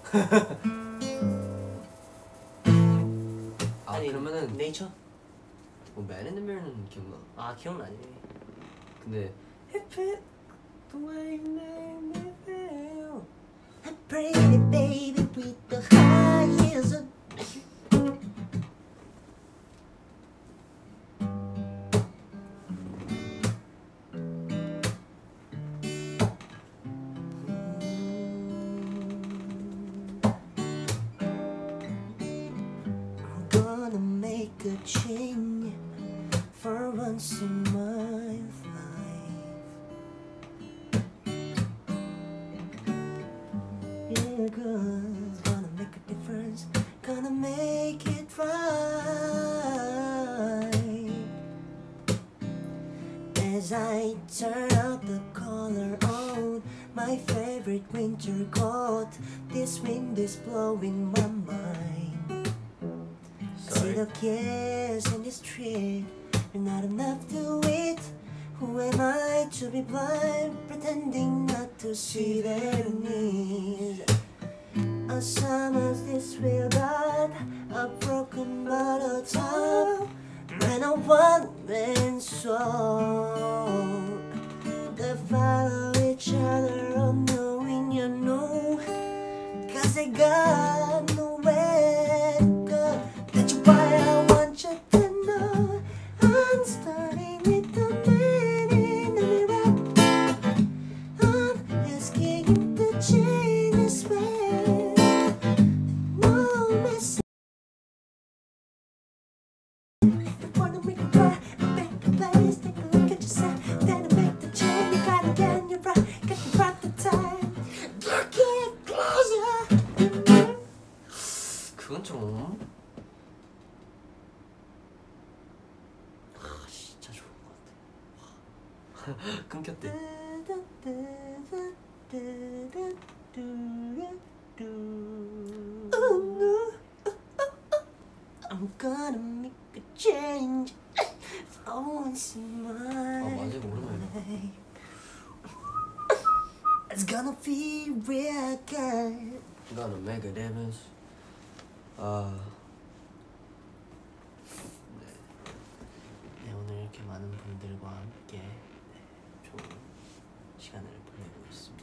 아 3.87 3.95
아니, 3.95 4.09
그러면은 4.09 4.57
네이처? 4.57 4.91
뭐 5.95 6.05
Man 6.05 6.27
in 6.27 6.35
the 6.35 6.43
Mirror는 6.43 6.89
기억나. 6.89 7.17
아 7.37 7.55
기억나지. 7.55 7.97
근데 9.09 9.33
Pretty 14.09 14.57
baby 14.71 15.29
with 15.37 15.69
the 15.69 15.83
high 15.95 16.47
turn 54.29 54.71
out 54.75 55.01
the 55.07 55.21
color 55.33 55.97
on 56.05 56.63
my 56.95 57.17
favorite 57.17 57.83
winter 57.93 58.45
coat, 58.51 59.09
this 59.49 59.81
wind 59.81 60.19
is 60.19 60.37
blowing 60.37 61.11
my 61.13 61.27
mind. 61.51 62.53
See 63.57 63.93
the 63.93 64.07
kids 64.21 65.13
in 65.15 65.23
the 65.23 65.31
street, 65.31 66.05
they're 66.53 66.61
not 66.61 66.85
enough 66.85 67.27
to 67.29 67.61
eat. 67.71 68.01
Who 68.61 68.81
am 68.81 69.01
I 69.01 69.49
to 69.53 69.71
be 69.71 69.81
blind, 69.81 70.28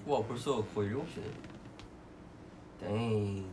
와 0.08 0.22
벌써 0.22 0.64
거의 0.68 0.94
7시네. 0.94 1.34
Dang. 2.80 3.50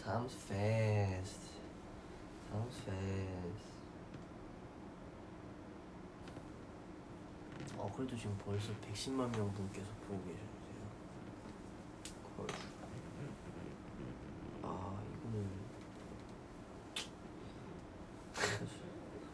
Time's 0.00 0.32
fast. 0.46 1.50
Time's 2.48 2.78
fast. 2.84 3.74
어 7.76 7.92
그래도 7.96 8.16
지금 8.16 8.38
벌써 8.38 8.72
110만 8.74 9.36
명 9.36 9.52
분께서 9.52 9.90
보고 10.06 10.22
계셔주세요. 10.22 10.84
헐. 12.38 12.46
아 14.62 15.02
이거는 15.18 15.50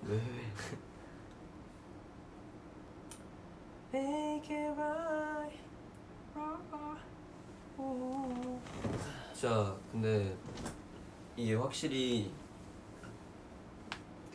왜? 0.06 0.20
Make 3.92 4.56
it 4.56 4.80
right. 4.80 5.60
진짜 9.40 9.74
근데 9.90 10.36
이게 11.34 11.54
확실히 11.54 12.30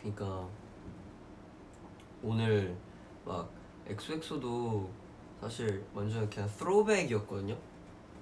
그러니까 0.06 0.48
오늘 2.22 2.78
막 3.26 3.50
엑소엑소도 3.88 4.88
사실 5.42 5.84
완전 5.96 6.30
그냥 6.30 6.48
스로백이었거든요. 6.48 7.58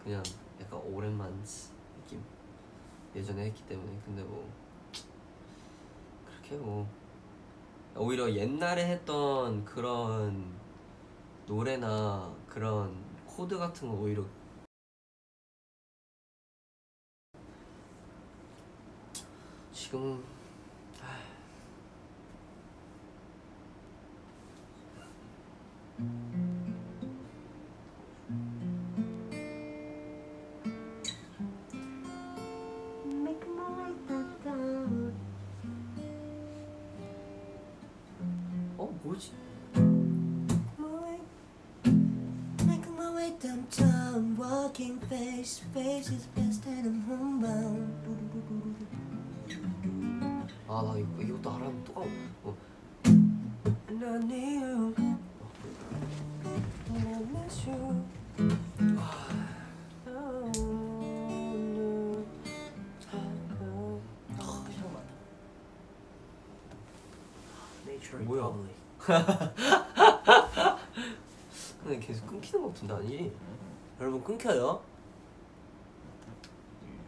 그냥 0.02 0.24
약간 0.62 0.80
오랜만 0.80 1.30
느낌. 1.44 2.24
예전에 3.14 3.48
했기 3.48 3.64
때문에 3.64 4.00
근데 4.06 4.24
뭐 4.24 4.50
그렇게 6.26 6.56
뭐 6.56 6.88
오히려 7.98 8.34
옛날에 8.34 8.88
했던 8.88 9.66
그런 9.66 10.54
노래나 11.46 12.34
그런 12.48 12.96
코드 13.28 13.58
같은 13.58 13.90
거 13.90 13.96
오히려 13.96 14.24
지금 19.74 20.33
어 38.77 38.89
뭐지? 39.03 39.33
my 40.79 40.89
way 41.03 41.19
Making 42.67 42.95
my 42.97 43.11
way 43.15 43.33
downtown 43.41 44.37
Walking 44.37 45.01
face 45.09 45.59
to 45.61 45.65
face 45.75 46.09
is 46.11 46.27
best 46.37 46.67
and 46.67 46.87
I'm 46.87 47.03
homebound 47.09 47.89
아 50.69 50.83
나 50.83 50.99
이거 50.99 51.23
이것도 51.23 51.51
알았는데 51.51 51.85
또 51.85 51.95
까먹 51.95 52.09
어. 52.45 52.55
And 53.89 54.05
I 54.05 54.19
need 54.23 55.12
뭐야? 68.26 68.44
Republic. 68.44 68.76
근데 71.84 72.00
계속 72.00 72.28
끊기는 72.28 72.62
것 72.62 72.74
같은데 72.74 72.94
아니지? 72.94 73.32
여러분 74.00 74.24
끊겨요? 74.24 74.82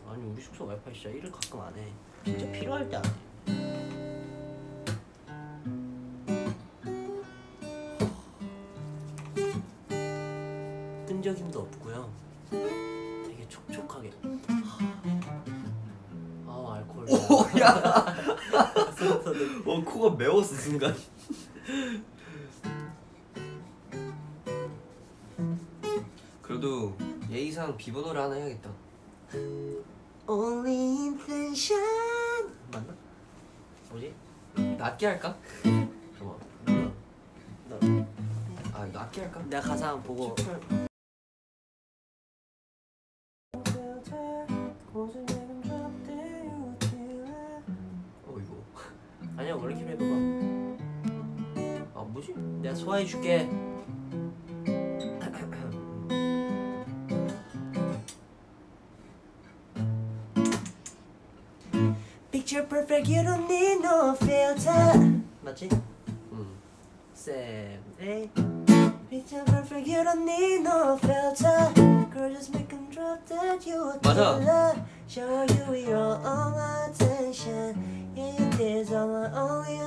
아니 0.08 0.24
우리 0.24 0.42
숙소 0.42 0.66
와이파이 0.66 0.94
진짜 0.94 1.10
일을 1.10 1.32
가끔 1.32 1.62
안 1.62 1.76
해. 1.78 1.92
진짜 2.24 2.52
필요할 2.52 2.90
때 2.90 2.98
안 2.98 3.06
해. 3.06 3.10
어 19.66 19.84
코가 19.84 20.16
매웠어 20.16 20.56
순간 20.56 20.96
그래도 26.42 26.96
예의상 27.30 27.76
비번 27.78 28.04
노래 28.04 28.20
하나 28.22 28.36
해야겠다 28.36 28.70
Only 30.28 30.98
intention 31.08 32.52
맞나? 32.72 32.94
뭐지? 33.90 34.14
낮게 34.78 35.06
할까? 35.08 35.36
잠깐만. 36.18 36.94
나, 37.70 37.78
아 38.74 38.86
낮게 38.86 39.22
할까? 39.22 39.44
내가 39.50 39.68
가사 39.70 39.96
보고 39.98 40.36
내가 52.95 52.95
소화해줄게 52.95 53.49
Picture 62.33 62.65
perfect, 62.65 63.09
you 63.09 63.23
don't 63.23 63.47
need 63.49 63.81
no 63.83 64.15
filter 64.15 64.93
맞지? 65.45 65.69
응 66.33 66.47
쌤 67.15 67.79
에이 68.01 68.31
Picture 69.11 69.45
perfect, 69.45 69.87
you 69.87 70.03
don't 70.03 70.25
need 70.25 70.63
no 70.63 70.97
filter 70.97 71.73
Girl, 72.11 72.31
just 72.35 72.53
make 72.55 72.73
'em 72.73 72.87
drop 72.91 73.25
that 73.29 73.67
you 73.67 73.79
a 73.91 73.99
맞아. 74.03 74.39
killer 74.39 74.75
Show 75.07 75.47
you 75.47 75.91
your 75.91 76.19
all 76.25 76.55
attention 76.87 77.75
Yeah, 78.17 78.31
you 78.39 78.51
did 78.59 78.93
all 78.93 79.09
my 79.09 79.31
only 79.35 79.84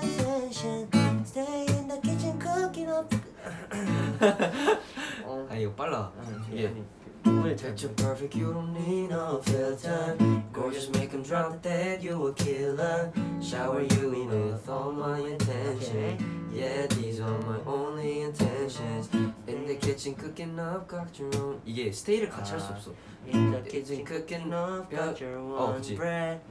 어. 5.25 5.47
아 5.49 5.55
이거 5.55 5.71
빨라 5.73 6.11
아, 6.17 6.45
이게 6.51 6.67
아니, 6.67 6.83
오늘 7.25 7.55
잘 7.55 7.73
Picture 7.73 7.95
perfect, 7.95 8.37
you 8.37 8.53
don't 8.53 8.75
need 8.75 9.13
no 9.13 9.39
filter 9.41 10.15
Gorgeous, 10.53 10.89
make 10.93 11.13
'em 11.15 11.23
drop 11.23 11.61
dead, 11.61 12.03
you 12.03 12.27
a 12.27 12.33
killer 12.35 13.11
Shower 13.41 13.81
you 13.81 14.11
in 14.13 14.29
with 14.29 14.69
all 14.69 14.91
my 14.91 15.19
intentions 15.19 16.19
Yeah, 16.53 16.85
these 16.87 17.21
are 17.21 17.39
my 17.47 17.59
only 17.65 18.21
intentions 18.23 19.09
In 19.47 19.65
the 19.65 19.77
kitchen 19.79 20.15
cooking 20.15 20.59
up 20.59 20.87
각종 20.87 21.59
이게 21.65 21.91
스테이를 21.91 22.29
같이 22.29 22.51
할 22.51 22.59
수 22.61 22.73
없어 22.73 22.91
In 23.25 23.51
the 23.51 23.63
kitchen 23.63 24.03
kitchen 24.03 24.05
cooking 24.05 24.51
cooking 24.51 24.53
up 24.53 24.93
야, 24.95 25.05
got 25.13 25.23
your 25.23 25.39
어, 25.39 25.63
one 25.71 25.75
그치. 25.81 25.95
bread 25.95 26.41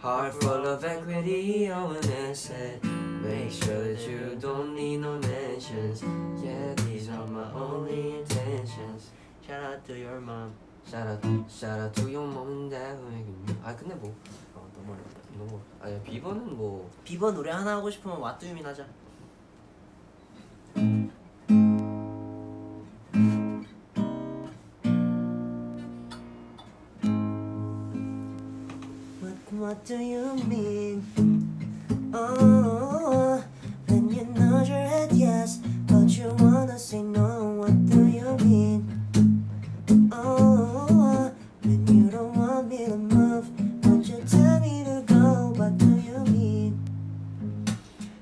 Heart 0.00 0.34
full 0.42 0.66
of 0.66 0.84
equity, 0.84 1.68
oh 1.72 1.90
and 1.90 2.36
said 2.36 2.82
Make 2.84 3.50
sure 3.50 3.82
that 3.94 4.00
you 4.08 4.36
don't 4.40 4.74
need 4.76 4.98
no 4.98 5.18
mentions 5.18 6.02
Yeah, 6.42 6.72
these 6.86 7.08
are 7.08 7.26
my 7.26 7.50
only 7.52 8.18
intentions 8.20 9.10
Shout 9.46 9.62
out 9.64 9.84
to 9.86 9.98
your 9.98 10.20
mom 10.20 10.52
Shout 10.88 11.06
out, 11.06 11.24
shout 11.50 11.80
out 11.80 11.94
to 11.96 12.08
your 12.08 12.26
mom 12.26 12.48
and 12.48 12.70
dad 12.70 12.96
who 12.96 13.10
make 13.10 13.26
me- 13.26 13.56
아 13.64 13.74
근데 13.74 13.94
뭐 13.96 14.14
어 14.54 14.64
너무 14.74 14.92
어렵다 14.92 15.18
너무 15.36 15.60
아니 15.82 16.00
비번은 16.04 16.56
뭐 16.56 16.88
비번 17.04 17.34
노래 17.34 17.50
하나 17.50 17.76
하고 17.76 17.90
싶으면 17.90 18.18
왓두유민 18.20 18.62
하자 18.64 18.86
What, 29.78 29.86
do 29.86 29.98
you 29.98 30.34
mean? 30.48 31.06
Uh, 32.12 32.34
oh, 32.36 33.44
when 33.86 34.10
you 34.10 34.24
nod 34.24 34.66
your 34.66 34.76
head 34.76 35.12
yes, 35.12 35.58
but 35.86 36.08
you 36.08 36.34
wanna 36.40 36.76
say 36.76 37.00
no. 37.00 37.62
What 37.62 37.86
do 37.86 38.04
you 38.06 38.36
mean? 38.44 38.82
Uh, 40.10 40.16
oh, 40.16 41.32
when 41.62 41.86
you 41.86 42.10
don't 42.10 42.34
want 42.34 42.68
me 42.68 42.86
to 42.86 42.96
move, 42.96 43.46
but 43.80 44.04
you 44.04 44.20
tell 44.26 44.58
me 44.58 44.82
to 44.82 45.04
go. 45.06 45.54
What 45.54 45.78
do 45.78 45.86
you 45.86 46.24
mean? 46.32 46.84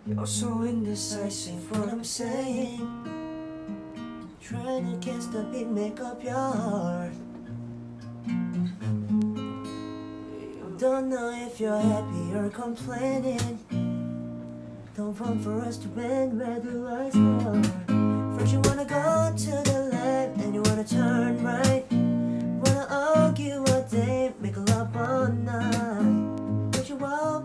You're 0.06 0.26
so 0.26 0.62
indecisive. 0.62 1.70
What 1.70 1.88
I'm 1.88 2.04
saying, 2.04 2.86
trying 4.42 4.92
to 4.92 5.06
guess 5.06 5.24
the 5.28 5.42
beat, 5.44 5.68
make 5.68 6.00
up 6.02 6.22
your 6.22 6.34
heart. 6.34 7.14
Don't 10.86 11.08
know 11.08 11.32
if 11.32 11.58
you're 11.58 11.76
happy 11.76 12.32
or 12.32 12.48
complaining. 12.48 13.58
Don't 14.96 15.18
want 15.18 15.42
for 15.42 15.60
us 15.62 15.78
to 15.78 15.88
win, 15.88 16.38
where 16.38 16.60
the 16.60 16.74
I 16.86 17.06
are. 17.08 18.38
First 18.38 18.52
you 18.52 18.60
wanna 18.60 18.84
go 18.84 19.34
to 19.36 19.50
the 19.68 19.88
left 19.90 20.40
and 20.42 20.54
you 20.54 20.62
wanna 20.62 20.84
turn 20.84 21.42
right. 21.42 21.84
Wanna 21.90 22.86
argue 22.88 23.64
all 23.66 23.82
day, 23.90 24.32
make 24.40 24.56
a 24.56 24.60
love 24.60 24.96
all 24.96 25.26
night. 25.26 26.70
But 26.70 26.88
you 26.88 26.94
up 27.04 27.35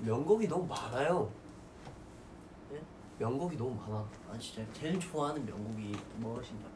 명곡이 0.00 0.48
너무 0.48 0.66
많아요 0.66 1.30
예? 2.72 2.82
명곡이 3.18 3.56
너무 3.56 3.74
많아 3.74 4.06
아 4.30 4.38
진짜 4.38 4.70
제일 4.72 4.98
좋아하는 4.98 5.44
명곡이 5.44 5.96
무엇인가 6.18 6.68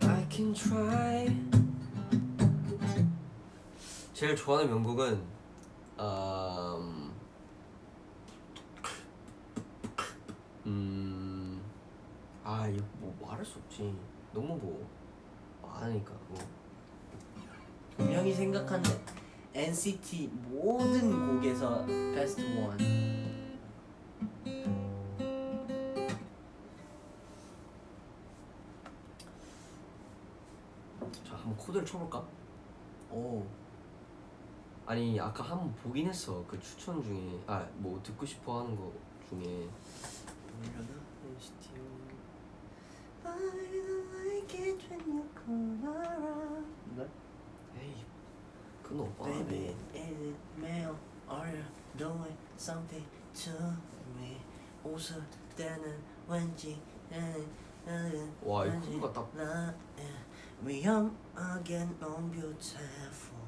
I 0.00 0.26
can 0.30 0.52
try 0.54 1.26
제일 4.12 4.36
좋아하는 4.36 4.70
명곡은 4.70 5.34
음, 5.98 7.12
음, 10.66 11.62
아 12.42 12.66
이거 12.68 12.84
뭐 12.98 13.14
말할 13.20 13.44
수 13.44 13.58
없지. 13.58 13.96
너무 14.32 14.56
뭐 14.56 14.88
많으니까 15.62 16.12
뭐. 16.28 16.38
분명히 17.96 18.32
생각하는 18.32 18.82
NCT 19.54 20.28
모든 20.50 21.36
곡에서 21.40 21.84
베스트 21.86 22.42
원. 22.58 22.76
자 31.24 31.34
한번 31.36 31.56
코드를 31.56 31.84
쳐볼까? 31.86 32.24
오. 33.10 33.44
아니 34.86 35.18
아까 35.18 35.42
한 35.44 35.58
번 35.58 35.74
보긴 35.76 36.08
했어 36.08 36.44
그 36.46 36.60
추천 36.60 37.02
중에 37.02 37.42
아 37.46 37.66
뭐 37.76 38.00
듣고 38.02 38.26
싶어 38.26 38.60
하는 38.60 38.76
거 38.76 38.92
중에 39.28 39.40
뭐려나 39.40 40.88
NCT. 41.26 41.70
I 43.24 43.32
don't 43.32 44.12
like 44.12 44.60
it 44.60 44.86
when 44.90 45.16
you 45.16 45.24
come 45.34 45.82
around 45.82 46.66
네? 46.96 47.08
에이 47.80 48.03
그건 48.84 49.00
오빠 49.00 49.24
Baby, 49.24 49.74
is 49.94 50.20
it 50.20 50.36
male? 50.58 50.94
Are 51.28 51.50
you 51.50 51.64
doing 51.96 52.36
something 52.56 53.04
to 53.34 53.52
me? 54.16 54.36
웃을 54.84 55.22
때는 55.56 55.98
왠지 56.28 56.80
나는 57.10 57.48
나는 57.86 58.32
와, 58.42 58.64
이거 58.66 58.74
왠지 58.74 58.90
그거 58.92 59.12
딱- 59.12 59.34
나의 59.34 59.74
위험하게 60.62 61.88
넌 61.98 62.30
beautiful 62.30 63.43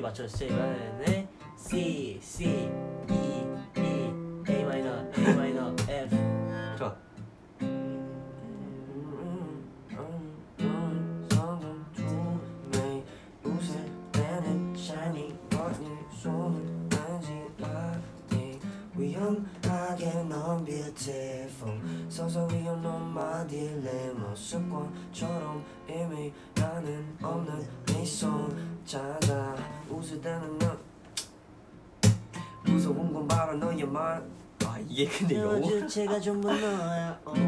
맞췄어요. 0.00 0.48
이번에 0.48 1.28
C 1.56 2.18
C 2.22 2.68
근데 35.20 35.36
영어 35.36 35.60
주체가 35.60 36.18
전부 36.18 36.50
너야 36.50 37.20
oh. 37.26 37.38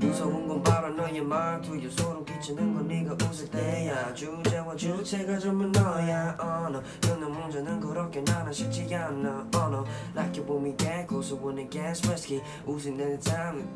무서운 0.00 0.48
건 0.48 0.60
바로 0.60 0.90
너의 0.90 1.20
말투에 1.20 1.88
소름 1.88 2.24
끼치는 2.24 2.74
건 2.74 2.88
네가 2.88 3.14
웃을 3.14 3.48
때야 3.48 4.12
주제와 4.12 4.74
주체가 4.74 5.38
전부 5.38 5.66
너야 5.66 6.36
oh 6.42 6.82
너는 7.06 7.30
문제는 7.30 7.78
그렇게 7.78 8.22
나는 8.22 8.52
싫지 8.52 8.92
않아 8.92 9.46
oh 9.54 9.68
no 9.68 9.84
Like 10.16 10.36
you 10.36 10.44
want 10.44 10.66
me 10.66 10.76
get 10.76 11.06
closer 11.06 11.36
when 11.36 11.58
it 11.58 11.70
gets 11.70 12.04
risky 12.08 12.42
웃을 12.66 12.96
때는 12.96 13.20
time 13.20 13.68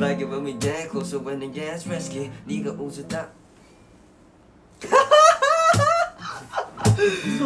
Like 0.00 0.20
you 0.20 0.28
want 0.28 0.42
me 0.42 0.58
get 0.58 0.90
closer 0.90 1.20
when 1.24 1.40
it 1.42 1.54
gets 1.54 1.86
risky 1.86 2.28
네가 2.44 2.72
웃을 2.72 3.06
때 3.06 3.24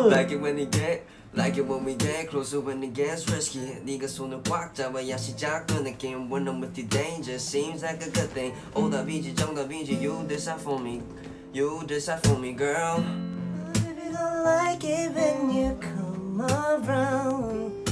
Like 0.08 0.32
it 0.32 0.40
when 0.40 0.58
it 0.58 0.70
get 0.70 1.13
Like 1.33 1.57
it 1.57 1.67
when 1.67 1.85
we 1.85 1.93
get 1.93 2.29
closer 2.29 2.59
when 2.59 2.81
it 2.81 2.93
gets 2.93 3.29
risky 3.31 3.79
네가 3.85 4.07
손을 4.07 4.41
꽉 4.49 4.73
잡아야 4.73 5.15
시작 5.15 5.67
그 5.67 5.73
느낌 5.73 6.27
When 6.31 6.47
I'm 6.47 6.59
with 6.59 6.75
you 6.75 6.89
danger 6.89 7.35
seems 7.37 7.83
like 7.83 8.01
a 8.01 8.09
good 8.09 8.33
thing 8.33 8.55
오답이지 8.73 9.35
정답이지 9.35 10.03
You 10.03 10.25
decide 10.27 10.59
for 10.61 10.81
me 10.81 11.03
You 11.53 11.85
decide 11.85 12.25
for 12.25 12.39
me 12.39 12.53
girl 12.57 13.03
If 13.75 13.85
you 13.85 14.11
don't 14.11 14.43
like 14.43 14.83
it 14.83 15.13
when 15.13 15.53
you 15.53 15.77
come 15.79 16.41
around 16.41 17.85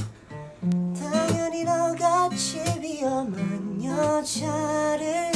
당연히 0.98 1.62
너같이 1.62 2.58
위험한 2.82 3.82
여자를 3.84 5.30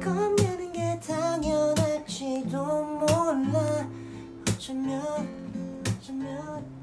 건네는 0.00 0.72
게 0.72 1.00
당연할지도 1.04 2.84
몰라 2.84 3.84
어쩌면 4.48 5.02
어쩌면 5.88 6.73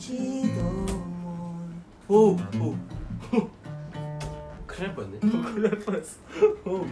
몰라 0.00 1.76
오! 2.08 2.30
오! 2.32 2.36
큰일 4.66 4.88
날 4.88 4.94
뻔했네 4.94 5.18
큰일 5.28 5.62
날 5.62 5.78
뻔했어 5.78 6.18
오. 6.64 6.86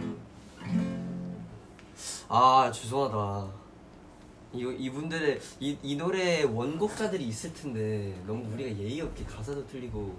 아 2.29 2.71
죄송하다 2.71 3.51
이거 4.53 4.71
이분들의 4.71 5.39
이, 5.59 5.77
이 5.81 5.95
노래 5.95 6.43
원곡자들이 6.43 7.27
있을 7.27 7.51
텐데 7.53 8.15
너무 8.27 8.47
우리가 8.53 8.69
예의 8.77 9.01
없게 9.01 9.23
가사도 9.25 9.65
틀리고 9.67 10.15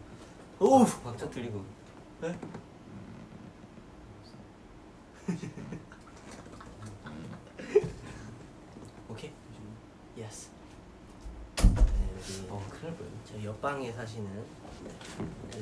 오! 0.58 0.84
박자 0.84 1.30
틀리고 1.30 1.64
네? 2.20 2.36
오케이? 9.08 9.30
Yes 10.18 10.50
네, 11.56 11.64
여기 12.18 12.46
어 12.48 12.60
큰일 12.80 12.92
날 12.92 12.96
뻔했네 12.96 13.20
저 13.26 13.42
옆방에 13.44 13.92
사시는 13.92 14.44
네, 14.84 14.90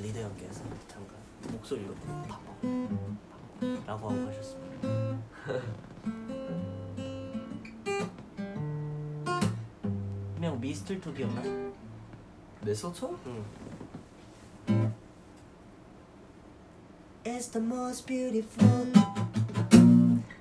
리더 0.03 0.21
형께서 0.21 0.63
잠깐 0.87 1.17
목소리로 1.51 1.93
바빠 2.29 2.39
라고 3.87 4.11
하고 4.11 4.27
가셨습니다. 4.27 5.19
명 10.39 10.61
기억나? 11.13 11.43
메소초? 12.61 13.19
응. 13.27 13.45
It's 17.25 17.49
the 17.49 17.61
most 17.61 18.07
beautiful. 18.07 18.87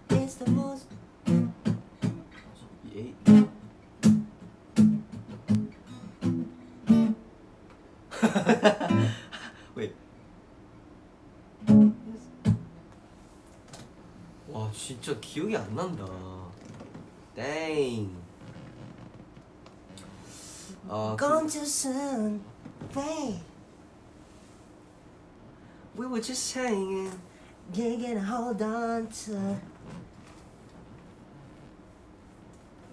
It's 0.09 0.35
the 0.35 0.51
most 0.51 0.87
기억이 15.76 15.76
안 15.76 15.76
난다. 15.76 16.06
땡. 17.34 18.10
아, 20.88 21.14
그, 21.18 21.26
gone 21.26 21.46
too 21.46 21.62
soon 21.62 22.42
babe 22.94 23.40
we 25.94 26.06
were 26.06 26.22
just 26.22 26.46
saying. 26.46 27.12
You 27.74 27.98
can 27.98 28.16
hold 28.16 28.62
on 28.62 29.08
to 29.08 29.58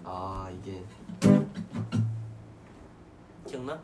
아 0.04 0.50
이게 0.52 0.82
기억나? 3.46 3.80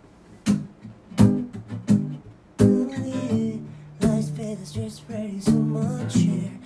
Lights 4.00 4.30
fade, 4.30 4.58
the 4.58 4.66
streets 4.66 4.96
spreading 4.96 5.40
so 5.40 5.52
much 5.52 6.14
here. 6.14 6.59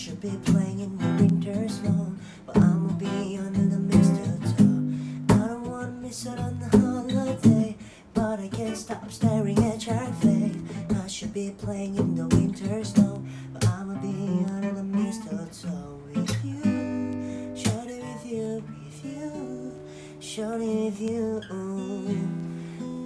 Should 0.00 0.22
be 0.22 0.32
playing 0.46 0.80
in 0.80 0.96
the 0.96 1.04
winter 1.22 1.68
snow, 1.68 2.14
but 2.46 2.56
I'ma 2.56 2.88
be 2.94 3.36
under 3.36 3.66
the 3.66 3.78
mistletoe. 3.78 4.94
I 5.28 5.46
don't 5.46 5.68
wanna 5.68 5.92
miss 6.00 6.26
out 6.26 6.38
on 6.38 6.58
the 6.58 6.68
holiday, 6.78 7.76
but 8.14 8.40
I 8.40 8.48
can't 8.48 8.78
stop 8.78 9.12
staring 9.12 9.58
at 9.58 9.86
your 9.86 9.98
face. 10.22 10.56
I 11.04 11.06
should 11.06 11.34
be 11.34 11.50
playing 11.50 11.96
in 11.96 12.14
the 12.14 12.26
winter 12.34 12.82
snow, 12.82 13.22
but 13.52 13.68
I'ma 13.68 14.00
be 14.00 14.42
under 14.50 14.72
the 14.72 14.82
mistletoe 14.82 16.00
with 16.14 16.44
you. 16.46 17.54
Shorty 17.54 18.00
with 18.00 18.24
you, 18.24 18.64
with 18.64 19.04
you, 19.04 19.74
shorty 20.18 20.86
with 20.86 20.98
you. 20.98 21.42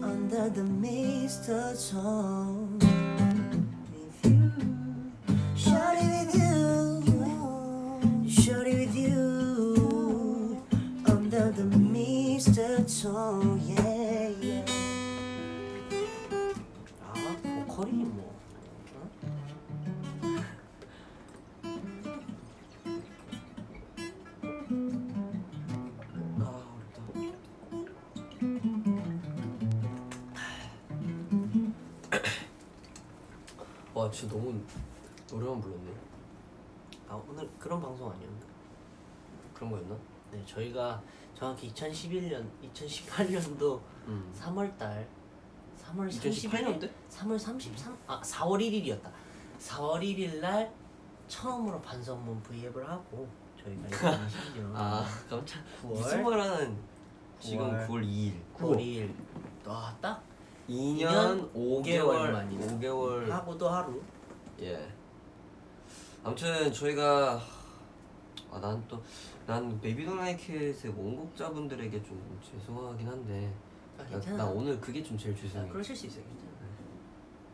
Under 0.00 0.48
the 0.48 0.62
mistletoe 0.62 2.63
So 13.04 13.12
yeah 13.68 14.32
yeah 14.40 14.64
아 17.02 17.12
보컬이 17.66 18.02
뭐 18.02 18.32
어? 18.94 19.10
아와 33.94 34.10
진짜 34.10 34.34
너무 34.34 34.58
노래만 35.30 35.60
불렀네 35.60 35.92
아 37.10 37.22
오늘 37.28 37.50
그런 37.58 37.82
방송 37.82 38.10
아니었나? 38.10 38.46
그런 39.52 39.72
거였나? 39.72 39.94
네 40.30 40.42
저희가 40.46 41.02
정확히 41.34 41.72
2011년 41.72 42.46
2018년도 42.74 43.80
음 44.06 44.32
3월달 44.38 45.06
3월 45.82 46.08
2018 46.08 46.60
30일 46.62 46.64
년대? 46.70 46.90
3월 47.10 47.38
33, 47.38 47.96
아 48.06 48.20
4월 48.22 48.58
1일이었다. 48.60 49.10
4월 49.58 50.00
1일 50.00 50.40
날 50.40 50.72
처음으로 51.28 51.80
반성문 51.82 52.42
V앱을 52.42 52.88
하고 52.88 53.28
저희가 53.62 53.88
2020년 53.88 54.72
아 54.74 55.04
깜짝 55.28 55.60
9월 55.82 55.88
무슨 55.88 56.22
말 56.22 56.40
하는 56.40 56.78
지금 57.40 57.68
9월 57.70 57.86
9월 57.88 58.04
2일 58.06 58.32
9월 58.56 58.76
2일 58.78 59.14
와딱 59.66 60.22
2년 60.68 61.52
5개월 61.52 61.82
5개월 61.84 62.30
만이다. 62.30 62.66
5개월 62.78 63.28
하고도 63.28 63.68
하루 63.68 64.02
예. 64.60 64.88
아무튼 66.22 66.72
저희가 66.72 67.40
아 68.50 68.58
난 68.60 68.82
또 68.88 69.02
난 69.46 69.78
베이비 69.80 70.06
도나이켓의 70.06 70.90
원곡자분들에게 70.96 72.02
좀 72.02 72.40
죄송하긴 72.42 73.06
한데 73.06 73.52
아 73.98 74.02
나, 74.02 74.08
괜찮아. 74.08 74.36
나 74.38 74.46
오늘 74.46 74.80
그게 74.80 75.02
좀 75.02 75.18
제일 75.18 75.34
아, 75.34 75.38
죄송해. 75.40 75.68
그러실 75.68 75.94
수 75.94 76.06
있어요. 76.06 76.24
괜찮아. 76.24 76.54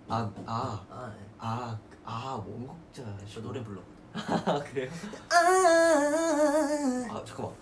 아 0.08 0.32
아아 0.46 0.86
아, 0.90 1.14
네. 1.16 1.26
아, 1.38 1.78
아, 2.04 2.44
원곡자. 2.46 3.02
저 3.32 3.40
노래 3.40 3.62
불러. 3.62 3.80
아 4.14 4.62
그래요? 4.64 4.90
아, 5.30 7.14
아 7.16 7.24
잠깐만. 7.24 7.54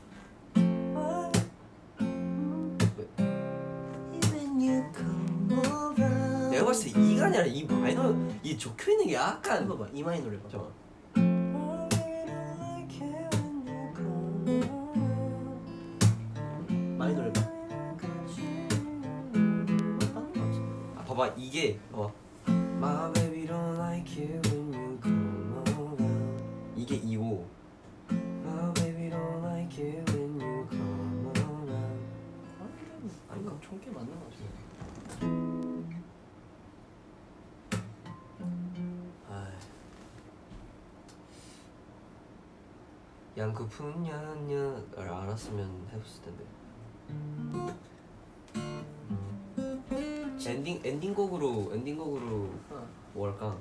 Even 4.12 4.60
you 4.60 4.84
come 4.94 5.52
around 5.52 6.50
내가 6.50 6.64
봤을 6.66 6.92
때 6.92 7.00
이가 7.00 7.26
아니라 7.26 7.44
이 7.44 7.64
마이너 7.64 8.14
이 8.42 8.58
적혀 8.58 8.92
있는 8.92 9.06
게 9.06 9.14
약간 9.14 9.64
해봐봐. 9.64 9.88
이마이 9.92 10.20
노래 10.20 10.36
봐봐. 10.38 10.48
잠깐만. 10.50 10.87
이게 21.48 21.80
봐봐. 21.90 22.12
My 22.46 23.10
baby 23.14 23.46
don't 23.46 23.78
like 23.78 24.20
you 24.20 24.38
when 24.44 24.70
you 24.70 25.00
come 25.00 25.64
around. 25.66 26.44
이게 26.76 27.00
2호. 27.00 27.42
My 28.10 28.70
baby 28.74 29.08
don't 29.08 29.42
like 29.42 29.82
you 29.82 30.04
when 30.08 30.38
you 30.38 30.68
come 30.68 31.32
around. 31.36 31.72
아, 33.30 33.36
이거 33.36 33.58
총기 33.62 33.88
맞는 33.88 34.12
거. 34.20 34.26
아이. 39.32 39.52
양코푼 43.38 44.02
년년을 44.02 44.84
알았으면 44.98 45.88
해봤을 45.94 46.22
텐데. 46.22 46.44
엔딩 50.48 50.80
엔딩곡으로 50.82 51.74
엔딩곡으로 51.74 52.50
어. 52.70 52.88
뭐 53.12 53.28
할까? 53.28 53.54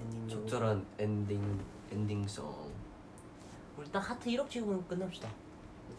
엔딩 0.00 0.28
적절한 0.28 0.86
엔딩 0.98 1.58
엔딩송. 1.90 2.70
딱 3.90 4.10
하트 4.10 4.28
1억 4.30 4.50
찍으면 4.50 4.86
끝납시다. 4.86 5.28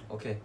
오케이. 0.09 0.37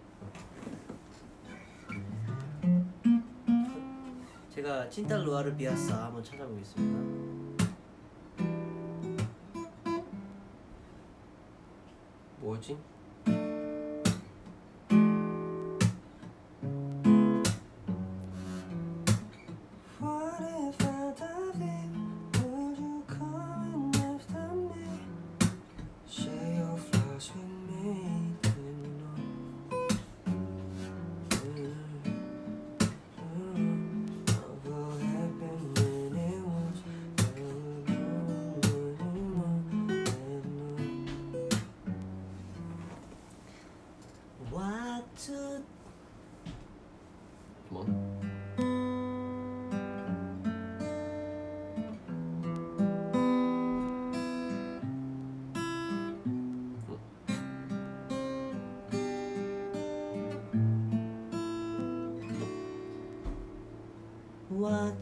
제가 4.49 4.89
찐탈 4.89 5.23
루아르 5.23 5.55
비아사 5.55 6.05
한번 6.05 6.23
찾아보겠습니다. 6.23 6.99
뭐지? 12.37 12.77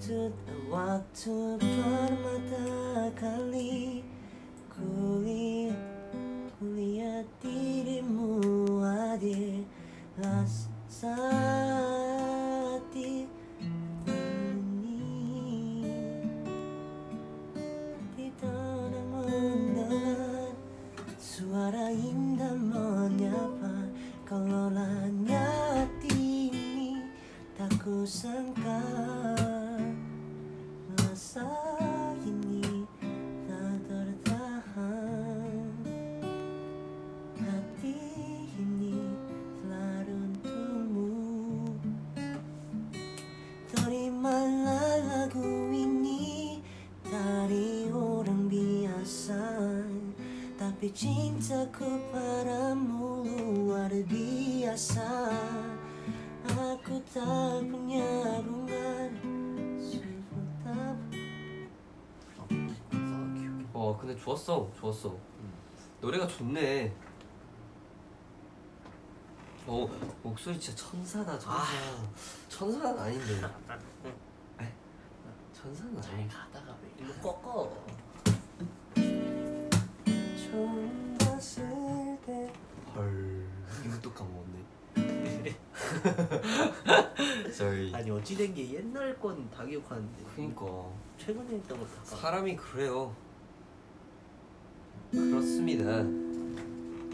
to, 0.02 0.34
I 0.48 0.70
want 0.70 1.14
to 1.24 2.01
목소리 70.42 70.60
진짜 70.60 70.84
천사다 70.90 71.38
천사. 71.38 71.68
천사는 72.50 73.00
아닌데. 73.00 73.36
에? 74.60 74.74
천사는 75.54 76.02
잘 76.02 76.16
아니 76.16 76.28
가다가 76.28 76.76
왜 76.82 76.90
일로 76.98 77.14
꺾어? 77.22 77.72
처음 80.36 81.16
봤을 81.20 81.64
때 82.26 82.52
헐. 82.96 83.46
이것도 83.86 84.12
까먹었네. 84.12 84.66
sorry 87.54 87.94
아니 87.94 88.10
어찌 88.10 88.36
된 88.36 88.52
게 88.56 88.74
옛날 88.74 89.20
건 89.20 89.48
다 89.52 89.64
기억하는데. 89.64 90.24
그니까. 90.36 90.66
최근에 91.20 91.58
했던 91.58 91.80
거다. 91.80 92.04
사람이 92.04 92.56
그래요. 92.56 93.16
그렇습니다. 95.12 95.86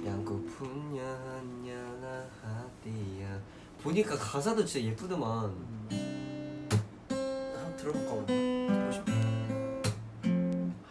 양고풍 0.05 0.93
년년아 0.95 2.29
하 2.41 2.56
디야 2.93 3.39
보니까 3.81 4.15
가사도 4.17 4.65
진짜 4.65 4.87
예쁘더만. 4.87 5.77
한번 7.55 7.75
들어볼까 7.77 8.11
오늘 8.13 8.67
듣고 8.67 8.91
싶어 8.91 9.11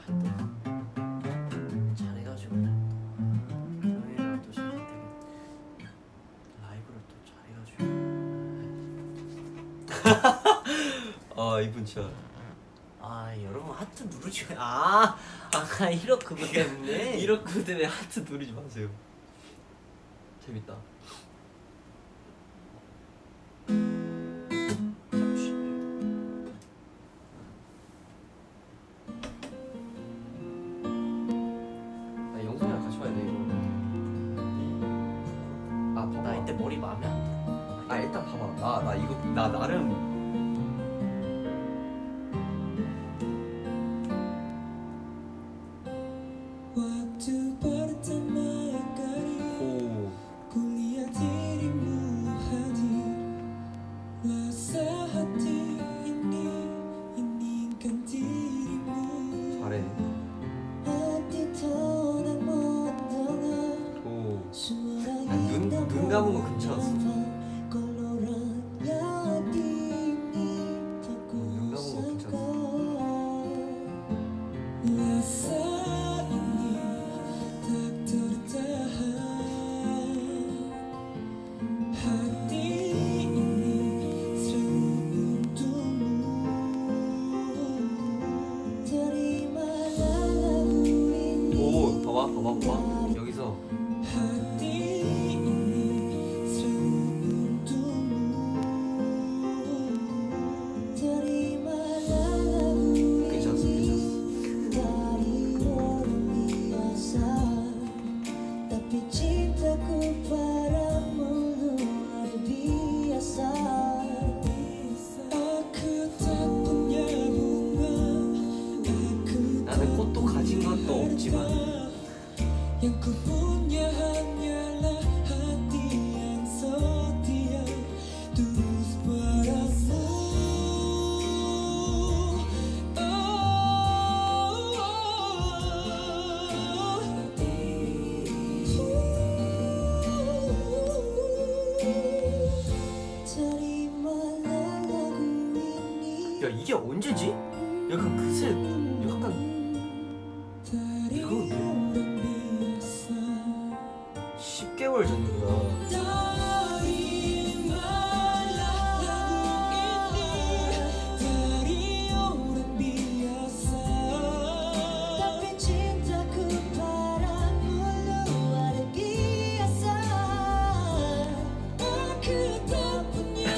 아, 0.08 1.48
또 1.50 1.94
잘해가지고 1.94 2.54
형이랑 2.54 4.42
또 4.42 4.52
진짜 4.52 4.70
되게 4.70 5.88
라이브를 6.62 6.96
또 7.08 7.14
잘해가지고 7.26 7.80
아 11.36 11.60
이분 11.60 11.84
진짜. 11.84 12.08
아 13.00 13.32
여러분 13.42 13.70
하트 13.74 14.02
누르지 14.04 14.46
아, 14.56 15.16
아 15.52 15.90
이러 15.90 16.18
그거 16.18 16.44
때문에 16.46 17.18
이렇게 17.22 17.64
때문에 17.64 17.86
하트 17.86 18.20
누르지 18.20 18.52
마세요. 18.52 18.88
재밌다. 20.44 20.76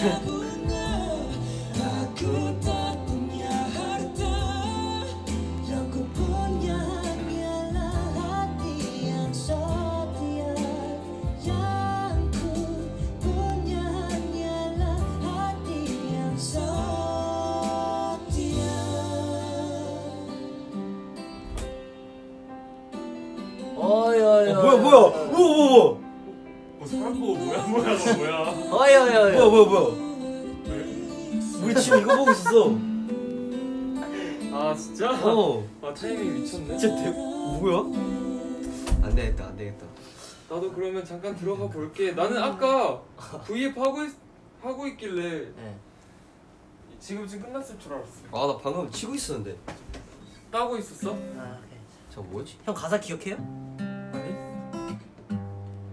Obrigada. 0.08 0.37
나도 40.48 40.72
그러면 40.72 41.04
잠깐 41.04 41.36
들어가 41.36 41.68
볼게 41.68 42.12
나는 42.12 42.38
아까 42.42 43.00
V앱 43.44 43.76
하고 43.76 44.02
있, 44.04 44.12
하고 44.62 44.86
있길래 44.86 45.52
네. 45.54 45.76
지금 46.98 47.26
지금 47.26 47.46
끝났을 47.52 47.78
줄 47.78 47.92
알았어 47.92 48.10
아 48.32 48.46
나 48.46 48.56
방금 48.58 48.90
치고 48.90 49.14
있었는데. 49.14 49.56
따고 50.50 50.76
있었어? 50.78 51.10
아, 51.12 51.14
오케이. 51.14 51.78
저 52.10 52.22
뭐지? 52.22 52.58
형 52.64 52.74
가사 52.74 52.98
기억해요? 52.98 53.36
아니 54.12 54.32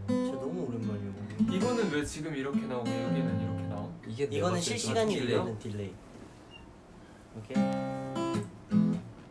저 0.07 0.31
너무 0.39 0.65
오랜만이에요 0.69 1.13
이거는 1.51 1.91
왜 1.91 2.05
지금 2.05 2.33
이렇게 2.33 2.61
나오고 2.61 2.89
여기는 2.89 3.41
이렇게 3.41 3.67
나와? 3.67 3.89
이게 4.07 4.25
내가 4.25 4.37
이거는 4.37 4.55
봤을 4.55 4.71
때 4.73 4.77
실시간이? 4.77 5.13
이거는 5.15 5.59
delay 5.59 5.93
오케이 7.37 7.57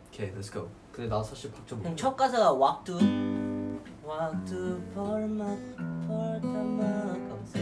오케이 0.07 0.29
let's 0.35 0.51
go. 0.53 0.69
근데 0.91 1.09
나 1.09 1.21
사실 1.23 1.51
박자 1.51 1.75
몰라. 1.75 1.89
형첫 1.89 2.15
가사가 2.15 2.51
왁두 2.53 2.99
왁두 4.05 4.79
벌맛 4.93 5.57
벌타마 6.07 6.83
감세 7.27 7.59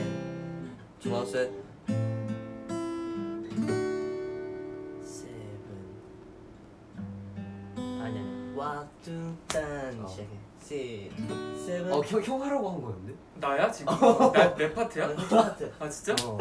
중앙세 1.00 1.50
세븐 5.02 5.68
아니 7.78 8.20
아니 8.20 8.54
왁두 8.58 9.34
딴 9.48 9.98
어. 10.02 10.08
시작해 10.08 10.30
시 10.62 11.10
세븐 11.66 11.94
어형 11.94 12.22
형 12.22 12.42
하라고 12.44 12.70
한 12.72 12.82
거였는데? 12.82 13.14
나야 13.36 13.72
지금? 13.72 13.94
나, 14.34 14.54
내 14.56 14.74
파트야? 14.74 15.08
형 15.08 15.16
파트 15.16 15.72
아 15.80 15.90
진짜? 15.90 16.14
어. 16.28 16.38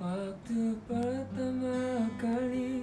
Waktu 0.00 0.78
pertama 0.86 2.06
kali 2.20 2.77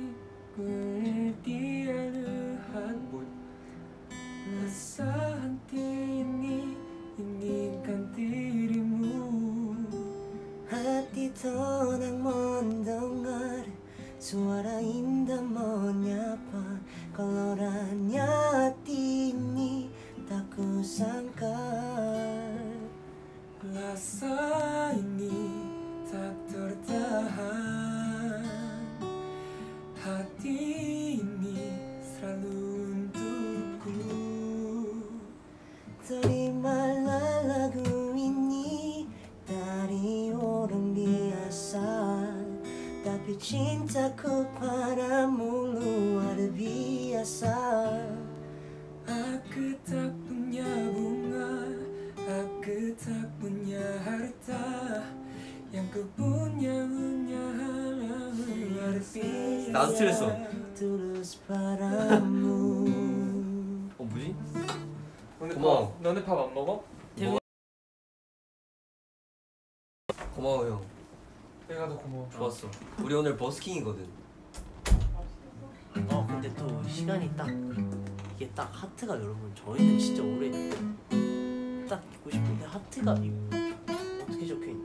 나도 59.86 59.94
틀렸어. 59.98 60.26
어 63.98 64.04
뭐지? 64.04 64.36
너네 65.40 65.54
고마워. 65.54 65.92
밥, 65.94 66.02
너네 66.02 66.24
밥 66.26 66.40
안 66.40 66.54
먹어? 66.56 66.84
고마워 70.36 70.66
형. 70.68 70.82
내가 71.68 71.88
더 71.88 71.98
고마워 71.98 72.28
좋았어. 72.30 72.68
우리 73.04 73.14
오늘 73.14 73.38
버스킹이거든. 73.38 74.08
어 76.10 76.28
근데 76.28 76.54
또 76.56 76.84
시간이 76.90 77.34
딱 77.38 77.48
이게 78.36 78.50
딱 78.50 78.70
하트가 78.74 79.14
여러분 79.16 79.54
저희는 79.56 79.98
진짜 80.00 80.22
오래 80.24 80.52
딱 81.88 82.04
입고 82.14 82.32
싶은데 82.32 82.66
하트가 82.66 83.12
어떻게 83.14 84.46
적혀 84.48 84.66
있냐 84.72 84.84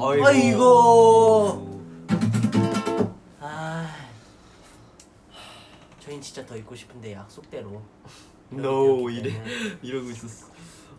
아이고. 0.00 1.57
더 6.48 6.56
입고 6.56 6.74
싶은데 6.74 7.12
약속대로. 7.12 7.82
No 8.50 9.10
이래. 9.10 9.30
이러고 9.82 10.08
있었어. 10.10 10.46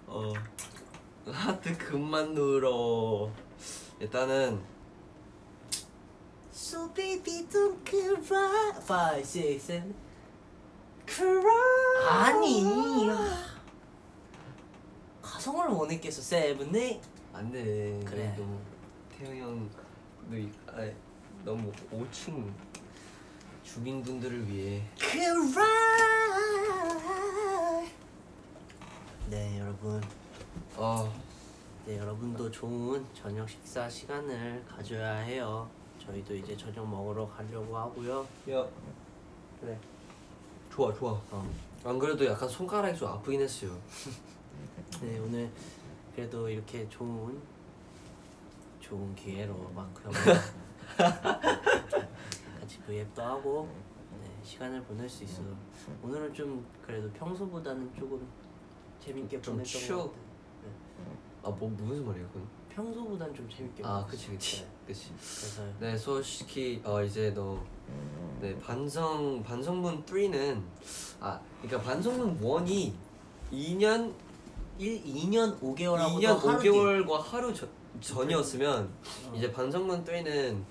어. 0.08 0.34
하트 1.32 1.76
그만 1.78 2.34
눌러. 2.34 3.32
일단은 4.00 4.62
So 6.54 6.94
baby 6.94 7.48
don't 7.48 7.78
cry. 7.84 9.18
5, 9.18 9.20
6, 9.20 9.60
7 9.60 9.94
Cry. 11.08 12.08
아니. 12.08 13.10
가성을 15.22 15.70
못 15.70 15.88
느꼈어. 15.88 16.22
세븐 16.22 16.72
네 16.72 17.02
안돼. 17.34 18.02
그래. 18.06 18.36
너무 18.38 18.60
태영 19.18 19.38
형도 19.38 20.38
이- 20.38 20.52
아, 20.68 20.88
너무 21.44 21.72
5층 21.92 22.52
주민 23.72 24.02
분들을 24.02 24.50
위해 24.52 24.82
네 29.30 29.60
여러분 29.60 30.02
아네 30.76 32.00
여러분도 32.00 32.50
좋은 32.50 33.06
저녁 33.14 33.48
식사 33.48 33.88
시간을 33.88 34.66
가져야 34.66 35.18
해요 35.18 35.70
저희도 36.04 36.36
이제 36.36 36.58
저녁 36.58 36.90
먹으러 36.90 37.30
가려고 37.30 37.78
하고요 37.78 38.28
야. 38.50 38.66
그래 39.62 39.78
좋아 40.74 40.92
좋아. 40.94 41.12
어. 41.30 41.48
안 41.84 42.00
그래도 42.00 42.26
약간 42.26 42.48
손가락이 42.50 42.98
좀 42.98 43.10
아프긴 43.10 43.42
했어요. 43.42 43.78
네 45.02 45.20
오늘 45.20 45.50
그래도 46.16 46.50
이렇게 46.50 46.88
좋은 46.90 47.40
좋은 48.80 49.14
기회로 49.16 49.72
마크 49.76 50.02
형 50.04 50.12
V앱도 52.90 53.22
하고 53.22 53.70
네, 54.20 54.28
시간을 54.44 54.82
보낼 54.84 55.08
수 55.08 55.24
있어서 55.24 55.44
오늘은 56.04 56.34
좀 56.34 56.66
그래도 56.82 57.08
평소보다는 57.12 57.94
조금 57.94 58.28
재밌게 59.00 59.40
좀 59.42 59.56
보냈던 59.58 59.82
추억. 59.82 59.98
것 60.08 60.12
같아요 60.14 60.30
아 61.44 61.50
뭐 61.52 61.70
무슨 61.70 62.06
말이야 62.06 62.26
그건? 62.28 62.48
평소보다는 62.70 63.34
좀 63.36 63.48
재밌게 63.50 63.84
아 63.86 64.04
보냈어요. 64.06 64.08
그치 64.08 64.28
그치 64.32 64.62
네, 64.62 64.68
그치. 64.88 65.10
그래서 65.14 65.64
네 65.80 65.98
솔직히 65.98 66.82
어 66.84 67.02
이제 67.04 67.30
너네 67.32 68.58
반성 68.60 69.44
반성문 69.44 70.04
3는 70.06 70.62
아 71.20 71.40
그러니까 71.62 71.82
반성문 71.90 72.40
1이 72.42 72.92
2년 73.52 74.14
1, 74.80 75.04
2년 75.04 75.60
5개월하고 75.60 76.20
2년 76.20 76.40
5개월과 76.42 77.12
하루 77.22 77.54
전, 77.54 77.70
전이었으면 78.02 78.84
어. 79.28 79.34
이제 79.36 79.52
반성문 79.52 80.04
3는 80.04 80.64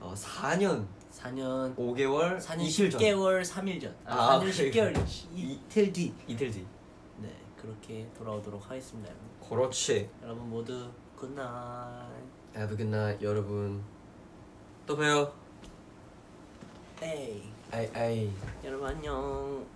어 0.00 0.14
4년 0.16 0.84
4년 1.18 1.74
5개월 1.76 2.38
4년 2.40 2.60
이틀 2.62 2.90
전 2.90 3.00
10개월 3.00 3.42
3일 3.44 3.80
전 3.80 3.96
아, 4.04 4.14
아, 4.14 4.40
4년 4.40 4.52
그래. 4.56 4.70
10개월 4.70 5.06
이틀 5.34 5.92
뒤 5.92 6.14
이틀 6.28 6.50
뒤 6.50 6.64
네, 7.18 7.34
그렇게 7.60 8.08
돌아오도록 8.16 8.70
하겠습니다. 8.70 9.10
여러분. 9.10 9.28
그렇지 9.48 10.08
여러분 10.22 10.48
모두 10.50 10.88
good 11.16 11.53
night. 11.53 12.08
Have 12.56 12.72
a 12.72 12.76
good 12.76 12.84
night 12.84 13.24
여러분 13.24 13.82
또 14.86 14.96
봬요 14.96 15.32
에이. 17.02 17.42
아이 17.72 17.86
아이 17.94 18.30
여러분 18.64 18.86
안녕. 18.88 19.66